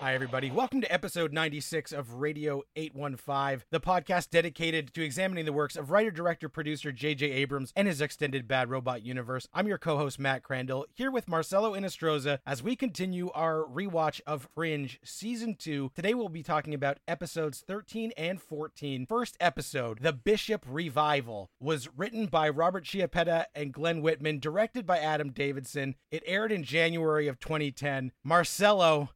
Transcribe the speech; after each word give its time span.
Hi, 0.00 0.14
everybody. 0.14 0.48
Welcome 0.48 0.80
to 0.82 0.92
episode 0.92 1.32
96 1.32 1.90
of 1.90 2.14
Radio 2.14 2.62
815, 2.76 3.64
the 3.72 3.80
podcast 3.80 4.30
dedicated 4.30 4.94
to 4.94 5.02
examining 5.02 5.44
the 5.44 5.52
works 5.52 5.74
of 5.74 5.90
writer, 5.90 6.12
director, 6.12 6.48
producer 6.48 6.92
J.J. 6.92 7.26
Abrams 7.32 7.72
and 7.74 7.88
his 7.88 8.00
extended 8.00 8.46
Bad 8.46 8.70
Robot 8.70 9.02
universe. 9.02 9.48
I'm 9.52 9.66
your 9.66 9.76
co 9.76 9.96
host, 9.96 10.20
Matt 10.20 10.44
Crandall, 10.44 10.86
here 10.94 11.10
with 11.10 11.26
Marcelo 11.26 11.72
Inestroza 11.72 12.38
as 12.46 12.62
we 12.62 12.76
continue 12.76 13.30
our 13.34 13.64
rewatch 13.64 14.20
of 14.24 14.48
Fringe 14.54 15.00
Season 15.02 15.56
2. 15.56 15.90
Today, 15.96 16.14
we'll 16.14 16.28
be 16.28 16.44
talking 16.44 16.74
about 16.74 16.98
episodes 17.08 17.64
13 17.66 18.12
and 18.16 18.40
14. 18.40 19.04
First 19.04 19.36
episode, 19.40 19.98
The 20.00 20.12
Bishop 20.12 20.64
Revival, 20.68 21.50
was 21.58 21.88
written 21.96 22.26
by 22.26 22.48
Robert 22.48 22.84
Chiappetta 22.84 23.46
and 23.52 23.72
Glen 23.72 24.00
Whitman, 24.00 24.38
directed 24.38 24.86
by 24.86 24.98
Adam 24.98 25.32
Davidson. 25.32 25.96
It 26.12 26.22
aired 26.24 26.52
in 26.52 26.62
January 26.62 27.26
of 27.26 27.40
2010. 27.40 28.12
Marcelo, 28.22 29.10